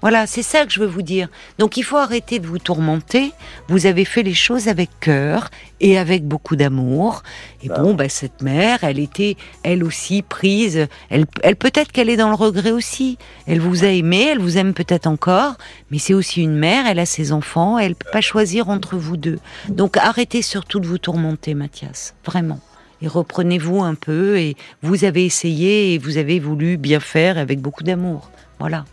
Voilà, 0.02 0.26
c'est 0.26 0.42
ça 0.42 0.64
que 0.64 0.72
je 0.72 0.80
veux 0.80 0.86
vous 0.86 1.02
dire. 1.02 1.28
Donc 1.58 1.76
il 1.76 1.82
faut 1.82 1.96
arrêter 1.96 2.38
de 2.38 2.46
vous 2.46 2.58
tourmenter. 2.58 3.32
Vous 3.68 3.86
avez 3.86 4.04
fait 4.04 4.22
les 4.22 4.34
choses 4.34 4.68
avec 4.68 4.88
cœur 5.00 5.50
et 5.80 5.98
avec 5.98 6.24
beaucoup 6.24 6.56
d'amour. 6.56 7.22
Et 7.62 7.68
bah 7.68 7.80
bon, 7.80 7.94
bah, 7.94 8.08
cette 8.08 8.42
mère, 8.42 8.82
elle 8.82 8.98
était, 8.98 9.36
elle 9.62 9.84
aussi, 9.84 10.22
prise. 10.22 10.86
Elle, 11.10 11.26
elle 11.42 11.56
peut-être 11.56 11.92
qu'elle 11.92 12.08
est 12.08 12.16
dans 12.16 12.28
le 12.28 12.34
regret 12.34 12.72
aussi. 12.72 13.18
Elle 13.46 13.60
vous 13.60 13.84
a 13.84 13.88
aimé, 13.88 14.28
elle 14.32 14.40
vous 14.40 14.58
aime 14.58 14.74
peut-être 14.74 15.06
encore, 15.06 15.54
mais 15.90 15.98
c'est 15.98 16.14
aussi 16.14 16.42
une 16.42 16.56
mère, 16.56 16.86
elle 16.86 16.98
a 16.98 17.06
ses 17.06 17.32
enfants, 17.32 17.78
elle 17.78 17.94
peut 17.94 18.10
pas 18.10 18.20
choisir 18.20 18.68
entre 18.68 18.96
vous 18.96 19.16
deux. 19.16 19.38
Donc 19.68 19.96
arrêtez 19.96 20.42
surtout 20.42 20.80
de 20.80 20.86
vous 20.86 20.98
tourmenter, 20.98 21.54
Mathias. 21.54 22.14
Vraiment 22.24 22.60
et 23.02 23.08
reprenez-vous 23.08 23.82
un 23.82 23.94
peu 23.94 24.38
et 24.38 24.56
vous 24.82 25.04
avez 25.04 25.24
essayé 25.24 25.94
et 25.94 25.98
vous 25.98 26.18
avez 26.18 26.38
voulu 26.38 26.76
bien 26.76 27.00
faire 27.00 27.38
avec 27.38 27.60
beaucoup 27.60 27.82
d'amour. 27.82 28.30
Voilà. 28.60 28.84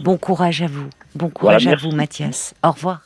Bon 0.00 0.16
courage 0.18 0.62
à 0.62 0.66
vous. 0.66 0.88
Bon 1.14 1.30
courage 1.30 1.66
à 1.66 1.74
vous, 1.76 1.90
Mathias. 1.90 2.54
Au 2.62 2.70
revoir. 2.70 3.00